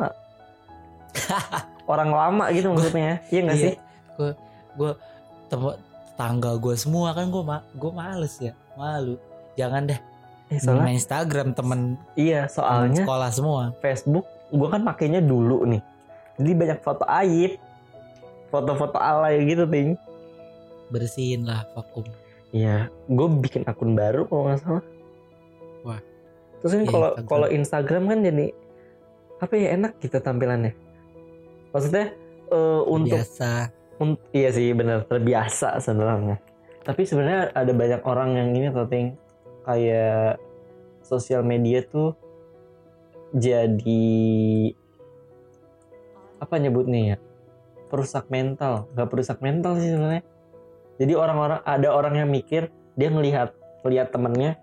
[1.91, 3.19] orang lama gitu maksudnya.
[3.29, 3.65] Iya gak Iya.
[3.67, 3.75] sih?
[4.79, 4.91] Gue
[5.51, 5.81] tem-
[6.21, 9.17] tetangga gue semua kan gue ma gue males ya, malu.
[9.57, 10.01] Jangan deh
[10.51, 13.63] Eh, soalnya main Instagram temen, iya temen soalnya sekolah semua.
[13.79, 15.79] Facebook gue kan pakainya dulu nih.
[16.43, 17.55] Jadi banyak foto aib.
[18.51, 19.95] Foto-foto alay gitu, Ting.
[20.91, 22.03] Bersihin lah vakum.
[22.51, 24.85] Iya, gue bikin akun baru kalau nggak salah.
[25.87, 26.03] Wah.
[26.59, 27.31] Terus kan Iya, kalau Instagram.
[27.31, 28.47] kalau Instagram kan jadi
[29.39, 30.75] apa ya enak gitu tampilannya.
[31.71, 32.07] Maksudnya
[32.51, 33.71] eh, untuk Biasa.
[34.33, 36.41] Iya sih benar terbiasa sebenarnya.
[36.81, 39.13] Tapi sebenarnya ada banyak orang yang ini tuh Ting,
[39.69, 40.41] kayak
[41.05, 42.17] sosial media tuh
[43.37, 44.11] jadi
[46.41, 47.17] apa nyebutnya ya?
[47.93, 48.89] Perusak mental.
[48.97, 50.25] Nggak perusak mental sih sebenarnya.
[51.01, 54.61] Jadi orang-orang ada orang yang mikir dia ngelihat ngelihat temennya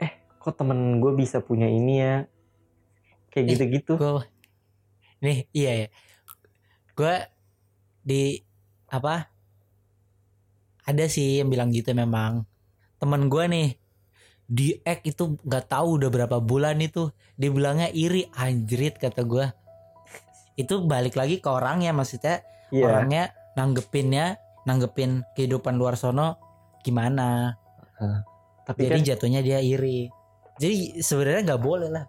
[0.00, 2.16] eh kok temen gue bisa punya ini ya?
[3.32, 3.92] Kayak Eh, gitu-gitu.
[3.96, 4.24] gue
[5.22, 5.88] nih iya ya.
[6.92, 7.14] Gue
[8.02, 8.36] di
[8.92, 9.30] apa
[10.82, 12.42] ada sih yang bilang gitu memang.
[12.98, 13.68] Teman gue nih
[14.46, 17.10] di ek itu nggak tahu udah berapa bulan itu.
[17.38, 19.46] Dibilangnya iri anjrit kata gue
[20.60, 22.88] itu balik lagi ke orangnya maksudnya Iya.
[22.88, 23.22] orangnya
[23.52, 26.40] nanggepinnya nanggepin kehidupan luar sono
[26.80, 27.52] gimana?
[28.64, 30.08] Tapi jadi kan jatuhnya dia iri.
[30.56, 32.08] Jadi sebenarnya nggak boleh lah.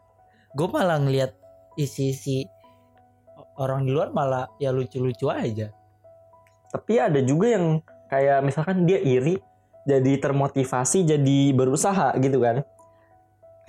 [0.55, 1.35] Gue malah ngelihat
[1.75, 2.47] isi-isi
[3.59, 5.69] orang di luar malah ya lucu-lucu aja
[6.73, 7.65] tapi ada juga yang
[8.09, 9.37] kayak misalkan dia iri
[9.85, 12.65] jadi termotivasi jadi berusaha gitu kan.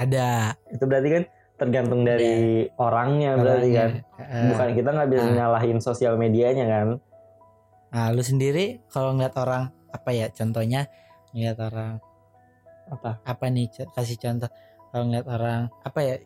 [0.01, 0.57] Ada.
[0.73, 1.25] Itu berarti kan
[1.55, 3.91] tergantung dari orangnya berarti kan.
[4.19, 5.35] Eh, bukan kita nggak bisa Ah.
[5.37, 6.87] nyalahin sosial medianya kan.
[7.95, 10.89] Nah lu sendiri kalau ngeliat orang apa ya contohnya?
[11.31, 11.93] Ngeliat orang
[12.91, 13.11] apa?
[13.23, 13.71] Apa nih?
[13.95, 14.51] Kasih contoh.
[14.91, 16.17] Kalau ngeliat orang apa ya?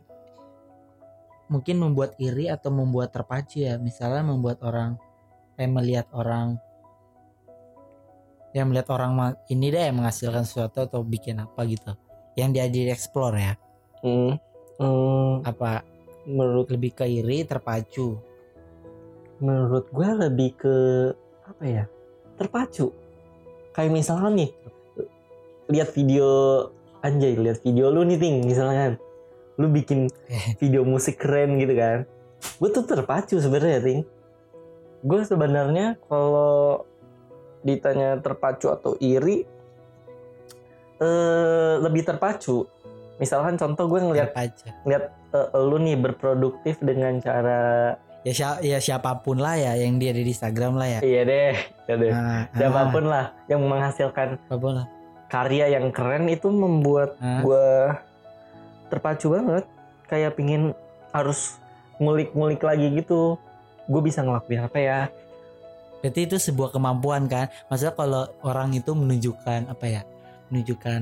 [1.48, 3.80] Mungkin membuat iri atau membuat terpacu ya.
[3.80, 5.00] Misalnya membuat orang
[5.56, 6.60] kayak melihat orang
[8.58, 11.94] yang melihat orang ini deh menghasilkan sesuatu atau bikin apa gitu.
[12.34, 13.54] Yang dia di explore ya.
[14.02, 14.34] Hmm,
[14.82, 15.86] hmm, apa
[16.26, 18.18] menurut lebih ke iri terpacu?
[19.38, 20.76] Menurut gue lebih ke
[21.46, 21.84] apa ya?
[22.34, 22.90] Terpacu.
[23.74, 24.50] Kayak misalkan nih
[25.70, 26.28] lihat video
[27.04, 28.98] anjay lihat video lu nih ting misalkan.
[29.58, 30.10] Lu bikin
[30.62, 32.06] video musik keren gitu kan.
[32.58, 34.00] Gue tuh terpacu sebenarnya ting.
[35.06, 36.82] Gue sebenarnya kalau
[37.60, 39.42] ditanya terpacu atau iri
[40.98, 42.66] eh lebih terpacu.
[43.18, 45.04] Misalkan contoh gue ngeliat terpacu ngeliat
[45.34, 50.10] eh, lu nih berproduktif dengan cara ya, sia- ya siapa pun lah ya yang dia
[50.10, 51.00] ada di Instagram lah ya.
[51.02, 51.54] Iya deh
[51.86, 52.10] ya deh.
[52.10, 54.86] Nah, siapa pun lah yang menghasilkan ah, apa pun lah.
[55.28, 57.42] karya yang keren itu membuat Ah.
[57.44, 57.66] gue
[58.88, 59.64] terpacu banget.
[60.08, 60.72] Kayak pingin
[61.12, 61.60] harus
[61.98, 63.36] ngulik-ngulik lagi gitu.
[63.86, 64.98] Gue bisa ngelakuin apa ya
[65.98, 67.50] Berarti itu sebuah kemampuan kan.
[67.68, 70.02] Maksudnya kalau orang itu menunjukkan apa ya?
[70.48, 71.00] Menunjukkan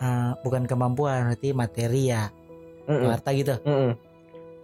[0.00, 2.28] uh, bukan kemampuan, berarti materi ya.
[2.86, 3.56] Mm-mm, Harta gitu.
[3.62, 3.94] mm-mm.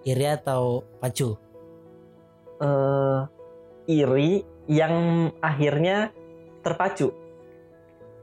[0.05, 1.39] Iri atau pacu.
[2.59, 3.21] Eh,
[3.87, 6.11] iri yang akhirnya
[6.67, 7.15] terpacu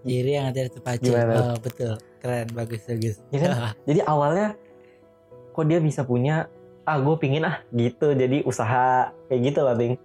[0.06, 1.10] Iri yang ada terpacu.
[1.10, 1.34] Gimana?
[1.34, 1.98] Oh, betul.
[2.22, 3.18] Keren, bagus, bagus.
[3.34, 3.52] Iya kan?
[3.90, 4.54] jadi awalnya
[5.50, 6.46] kok dia bisa punya
[6.86, 9.98] ah gue pingin ah gitu jadi usaha kayak gitu lah ting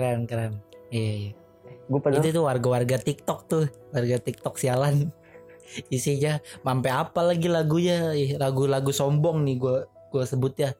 [0.00, 0.52] keren, keren.
[0.88, 1.32] Iya, iya.
[1.84, 5.12] gue padahal Itu tuh warga-warga TikTok tuh, warga TikTok sialan.
[5.92, 8.16] Isinya mampe apa lagi lagunya?
[8.40, 10.72] Lagu-lagu sombong nih gue gue sebut ya.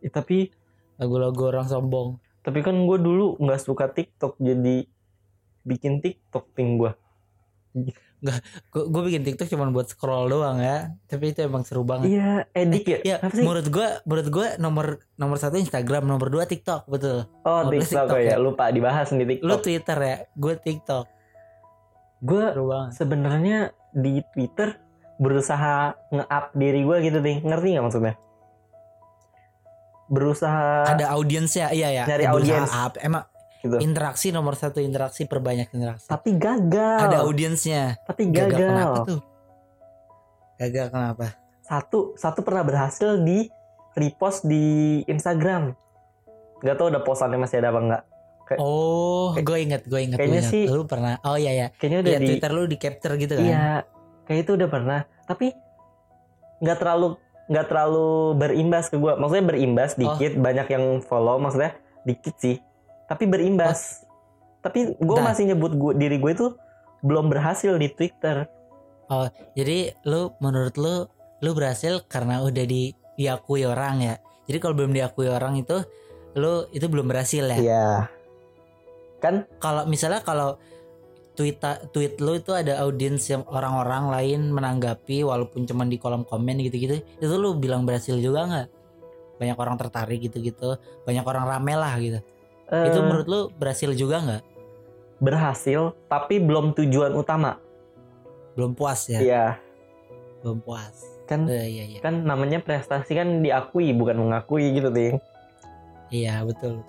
[0.00, 0.54] Eh, tapi
[0.94, 2.22] Lagu-lagu orang sombong.
[2.42, 4.86] tapi kan gue dulu nggak suka TikTok jadi
[5.62, 6.90] bikin TikTok ting gue
[8.70, 10.94] Gue bikin TikTok cuma buat scroll doang ya.
[11.10, 12.14] Tapi itu emang seru banget.
[12.14, 14.86] iya edik ya Ya, apa sih menurut gua, menurut gua nomor
[15.18, 17.26] nomor satu Instagram, nomor dua TikTok, betul.
[17.42, 18.36] oh Ngobrol TikTok, TikTok ya ya.
[18.38, 21.06] lupa dibahas nih Lu TikTok Twitter ya, gua TikTok.
[22.22, 22.44] gue
[22.94, 24.78] sebenarnya di Twitter
[25.18, 28.14] berusaha nge-up diri gue gitu ting ngerti nggak maksudnya
[30.06, 32.04] berusaha Ada audiensnya, iya ya.
[32.04, 32.70] Nyari Berusaha audiens.
[33.00, 33.24] Emang
[33.62, 36.04] gitu interaksi nomor satu interaksi perbanyak interaksi.
[36.04, 37.96] tapi gagal Ada audiensnya.
[38.02, 39.20] tapi Gagal, gagal, kenapa tuh?
[40.56, 41.26] Gagal kenapa?
[41.62, 43.46] satu satu pernah berhasil di
[43.94, 44.64] repost di
[45.06, 45.72] Instagram.
[46.60, 48.02] Gak tau udah postannya masih ada apa enggak.
[48.54, 51.16] Oh, gue inget, gue inget, Kayaknya sih- Lu pernah?
[51.22, 51.66] Oh iya ya.
[51.72, 53.42] Kayaknya udah Iya di Twitter lu di capture gitu kan?
[53.42, 53.66] Iya,
[54.22, 55.00] kayak itu udah pernah.
[55.24, 55.46] Tapi
[56.60, 57.06] nggak terlalu
[57.48, 59.12] nggak terlalu berimbas ke gue.
[59.14, 59.98] Maksudnya berimbas Oh.
[59.98, 61.36] dikit, banyak yang follow.
[61.38, 62.60] Maksudnya dikit sih.
[63.12, 64.08] Tapi berimbas.
[64.64, 65.28] Tapi gue Nah.
[65.28, 66.48] masih nyebut gua, diri gue itu
[67.04, 68.48] belum berhasil di Twitter.
[69.52, 71.04] Jadi lu menurut lu
[71.44, 74.14] lu berhasil karena udah di diakui orang ya.
[74.48, 75.84] Jadi kalau belum diakui orang itu
[76.40, 77.58] lu itu belum berhasil ya.
[77.60, 77.88] Iya.
[79.20, 79.44] Kan?
[79.60, 80.56] Kalau misalnya kalau
[81.36, 81.60] tweet
[81.92, 87.04] tweet lu itu ada audiens yang orang-orang lain menanggapi walaupun cuman di kolom komen gitu-gitu,
[87.20, 88.68] itu lu bilang berhasil juga nggak?
[89.36, 92.20] Banyak orang tertarik gitu-gitu, banyak orang rame lah gitu.
[92.70, 94.42] Itu eh, menurut lu berhasil juga nggak?
[95.22, 97.62] berhasil, tapi belum tujuan utama.
[98.58, 99.22] Belum puas ya?
[99.22, 99.46] Iya.
[100.42, 101.06] Belum puas.
[101.30, 101.98] Kan Eh, iya iya.
[102.02, 105.22] kan namanya prestasi kan diakui bukan mengakui gitu, Ting.
[106.10, 106.82] Iya betul.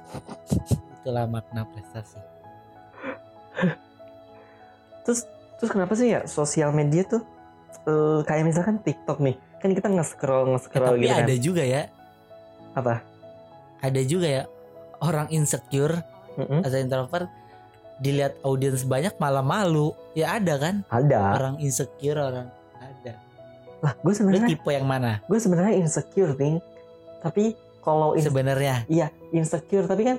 [0.99, 2.17] Itulah makna prestasi.
[5.05, 7.21] terus terus kenapa sih ya sosial media tuh
[7.86, 11.82] eh, kayak misalkan TikTok nih kan kita nge-scroll nge-scroll tapi gitu kan ada juga ya,
[12.76, 13.03] apa
[13.84, 14.43] ada juga ya
[15.04, 15.99] orang insecure
[16.34, 16.64] Mm-mm.
[16.64, 17.28] atau introvert
[17.95, 19.91] dilihat audiens banyak malah malu.
[20.12, 20.82] Ya ada kan?
[20.88, 23.14] ada Orang insecure orang ada.
[23.80, 26.64] lah gue sebenarnya tipe yang mana gue sebenarnya insecure ting
[27.20, 28.88] tapi kalau in- sebenarnya?
[28.88, 30.18] iya insecure tapi kan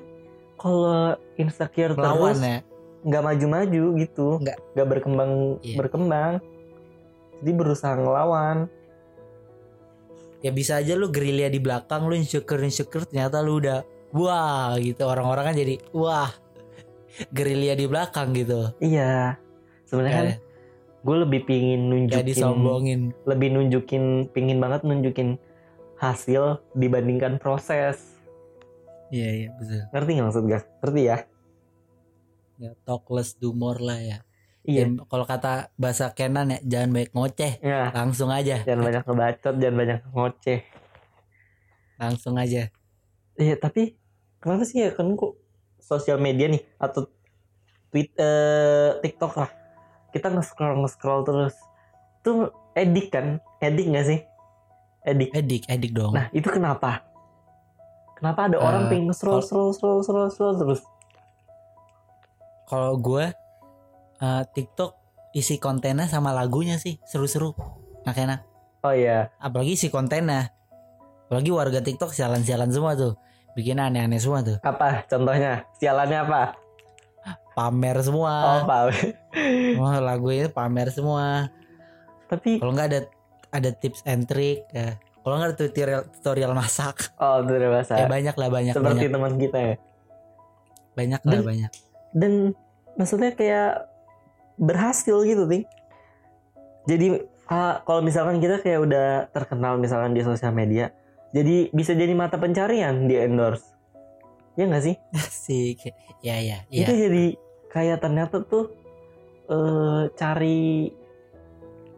[0.55, 2.59] kalau insecure Melawan terus ya.
[3.03, 4.57] nggak maju-maju gitu Nggak.
[4.71, 5.77] nggak berkembang Iya.
[5.77, 6.33] berkembang
[7.41, 8.69] jadi berusaha ngelawan
[10.41, 13.81] Ya bisa aja lu gerilya di belakang lu insecure insecure ternyata lu udah
[14.15, 16.31] wah gitu orang-orang kan jadi wah
[17.31, 18.71] gerilya di belakang gitu.
[18.79, 19.39] iya
[19.85, 20.27] sebenarnya kan
[21.05, 23.01] gue lebih pingin nunjukin disombongin.
[23.23, 25.37] lebih nunjukin pingin banget nunjukin
[25.97, 28.15] hasil dibandingkan proses
[29.13, 29.83] Iya iya betul.
[29.93, 31.19] ngerti nggak maksud gue ngerti ya
[32.55, 34.19] Ya talk less do more lah ya.
[34.65, 39.03] iya Ya, kalau kata bahasa Kenan ya jangan banyak ngoceh, ya langsung aja, jangan banyak
[39.05, 40.61] ngebacot jangan banyak ngoceh
[41.95, 42.71] langsung aja.
[43.37, 43.99] iya tapi
[44.45, 44.93] kenapa sih ya?
[44.93, 45.41] Kan kok
[45.81, 47.09] sosial media nih atau
[47.89, 49.49] tweet eh, TikTok lah.
[50.13, 51.57] Kita nge-scroll nge-scroll terus.
[52.21, 53.41] Tuh edik kan?
[53.65, 54.21] Edik nggak sih?
[55.05, 55.33] Edik.
[55.33, 56.13] Edik, edik dong.
[56.13, 57.01] nah itu kenapa?
[58.21, 60.81] Kenapa ada Eh, orang pengen scroll scroll scroll scroll scroll terus?
[62.65, 63.25] Kalau gue
[64.21, 64.93] eh, TikTok
[65.35, 67.53] isi kontennya sama lagunya sih seru-seru,
[68.07, 68.41] enak-enak.
[68.87, 69.35] oh iya.
[69.43, 70.55] Apalagi isi kontennya,
[71.27, 73.19] apalagi warga TikTok sialan-sialan semua tuh,
[73.55, 75.07] bikin aneh-aneh semua tuh, apa?
[75.07, 75.63] Contohnya?
[75.79, 76.43] Sialannya apa?
[77.55, 78.33] Pamer oh semua.
[78.61, 78.91] apa
[79.79, 81.49] Wah lagu itu pamer semua.
[82.27, 83.01] tapi Kalau nggak ada
[83.49, 84.99] ada tips and trick, ya.
[85.23, 89.39] kalau nggak ada tutorial tutorial masak, oh udah bahasa ya banyak lah banyak seperti teman
[89.39, 89.75] kita ya?
[90.95, 91.71] Banyak lah Dan- banyak.
[92.13, 92.33] dan
[92.95, 93.87] maksudnya kayak
[94.57, 95.63] berhasil gitu ting.
[96.85, 97.07] Jadi
[97.47, 100.91] ah, kalau misalkan kita kayak udah terkenal misalkan di sosial media
[101.35, 103.67] jadi bisa jadi mata pencarian di endorse
[104.55, 105.91] ya nggak sih Asik,
[106.23, 106.87] ya ya ya.
[106.87, 107.25] itu jadi
[107.75, 108.71] kayak ternyata tuh
[109.51, 110.95] eh, cari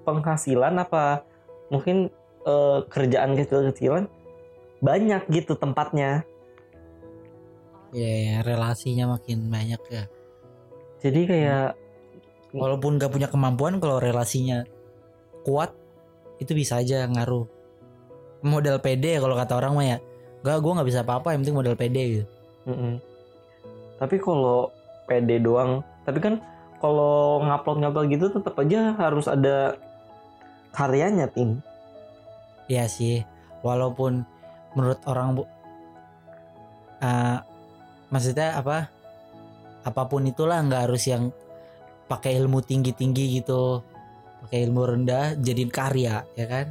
[0.08, 1.20] penghasilan apa
[1.68, 2.08] mungkin
[2.48, 4.08] eh, kerjaan kecil-kecilan
[4.80, 6.24] banyak gitu tempatnya
[7.94, 10.04] Ya, ya, relasinya makin banyak ya.
[11.00, 11.68] jadi kayak
[12.56, 14.64] Walaupun gak punya kemampuan, kalau relasinya
[15.44, 15.76] kuat,
[16.40, 17.44] itu bisa aja ngaruh.
[18.46, 19.98] Modal PD kalau kata orang mah ya,
[20.46, 22.24] gak gue nggak bisa apa-apa, yang penting modal PD gitu.
[22.70, 23.02] Mm-mm.
[23.98, 24.70] Tapi kalau
[25.10, 26.38] PD doang, tapi kan
[26.78, 29.74] kalau ngupload ngupload gitu tetap aja harus ada
[30.76, 31.58] karyanya tim.
[32.66, 33.22] Iya sih,
[33.62, 34.26] walaupun
[34.74, 35.42] menurut orang bu,
[37.00, 37.38] eh,
[38.10, 38.90] maksudnya apa?
[39.86, 41.30] Apa pun itulah nggak harus yang
[42.10, 43.80] pakai ilmu tinggi tinggi gitu,
[44.46, 46.66] pakai ilmu rendah jadiin karya, ya kan?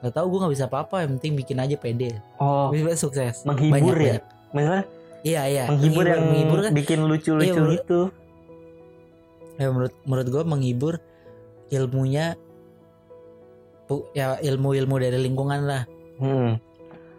[0.00, 2.16] Gak tau gue nggak bisa apa-apa, yang penting bikin aja PD.
[2.36, 3.44] Oh, Bisa sukses.
[3.44, 4.16] menghibur ya.
[4.16, 4.22] banyak.
[4.50, 4.84] Misalnya
[5.20, 5.64] Iya iya.
[5.68, 6.72] menghibur, yang menghibur kan.
[6.72, 8.00] bikin lucu-lucu Iya, gitu.
[9.60, 10.94] Ya, menurut menurut gue menghibur
[11.68, 12.32] ilmunya,
[14.10, 15.82] ya ilmu-ilmu dari lingkungan lah.
[16.16, 16.56] Hmm.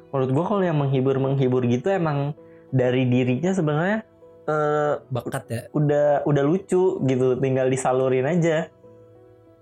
[0.09, 2.33] Menurut gua kalau yang menghibur menghibur gitu emang
[2.67, 4.03] dari dirinya sebenarnya
[4.41, 5.61] eh, Bakat ya.
[5.71, 8.67] udah udah lucu gitu, tinggal disalurin aja.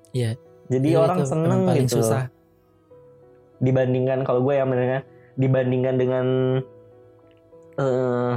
[0.10, 0.40] Iya.
[0.70, 2.00] Jadi Iya, orang itu seneng gitu.
[2.00, 2.32] susah.
[3.60, 5.04] Dibandingkan kalau gue yang mendengar
[5.36, 6.26] dibandingkan dengan
[7.76, 8.34] eh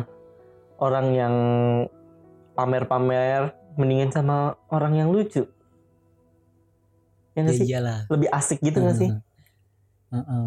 [0.78, 1.34] orang yang
[2.52, 5.46] pamer-pamer mendingan sama orang yang lucu
[7.32, 8.00] ya nggak Ya sih iyalah.
[8.06, 9.10] lebih asik gitu nggak sih
[10.12, 10.46] Heeh.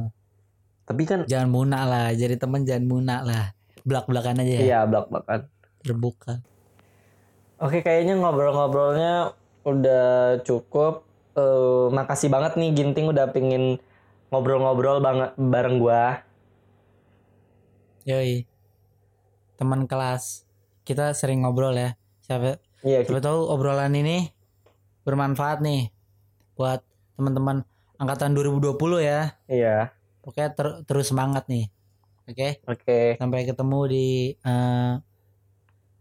[0.86, 3.46] Tapi kan Jangan munak lah, jadi teman jangan munak lah.
[3.82, 5.50] Belak-belakan aja ya, iya blak-blakan.
[5.82, 6.46] terbuka.
[7.58, 9.34] Oke, kayaknya ngobrol-ngobrolnya
[9.66, 10.06] udah
[10.46, 11.02] cukup.
[11.34, 13.82] Eh, makasih banget nih Ginting udah pingin
[14.36, 16.20] ngobrol-ngobrol banget bareng gua.
[18.04, 18.44] Yoi.
[19.56, 20.44] Teman kelas.
[20.84, 21.96] Kita sering ngobrol ya.
[22.20, 24.30] Siapa Iya, siapa tahu obrolan ini
[25.10, 25.90] bermanfaat nih
[26.54, 26.86] buat
[27.18, 27.66] teman-teman
[27.98, 29.34] angkatan 2020 ya.
[29.50, 29.90] iya.
[30.22, 31.66] Pokoknya ter- terus semangat nih.
[32.30, 33.18] Oke, Oke.
[33.18, 34.08] sampai ketemu di
[34.38, 34.94] eh,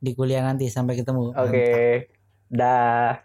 [0.01, 0.69] di kuliah nanti.
[0.69, 1.33] Sampai ketemu.
[1.33, 2.09] Oke.
[2.53, 3.24] Dah.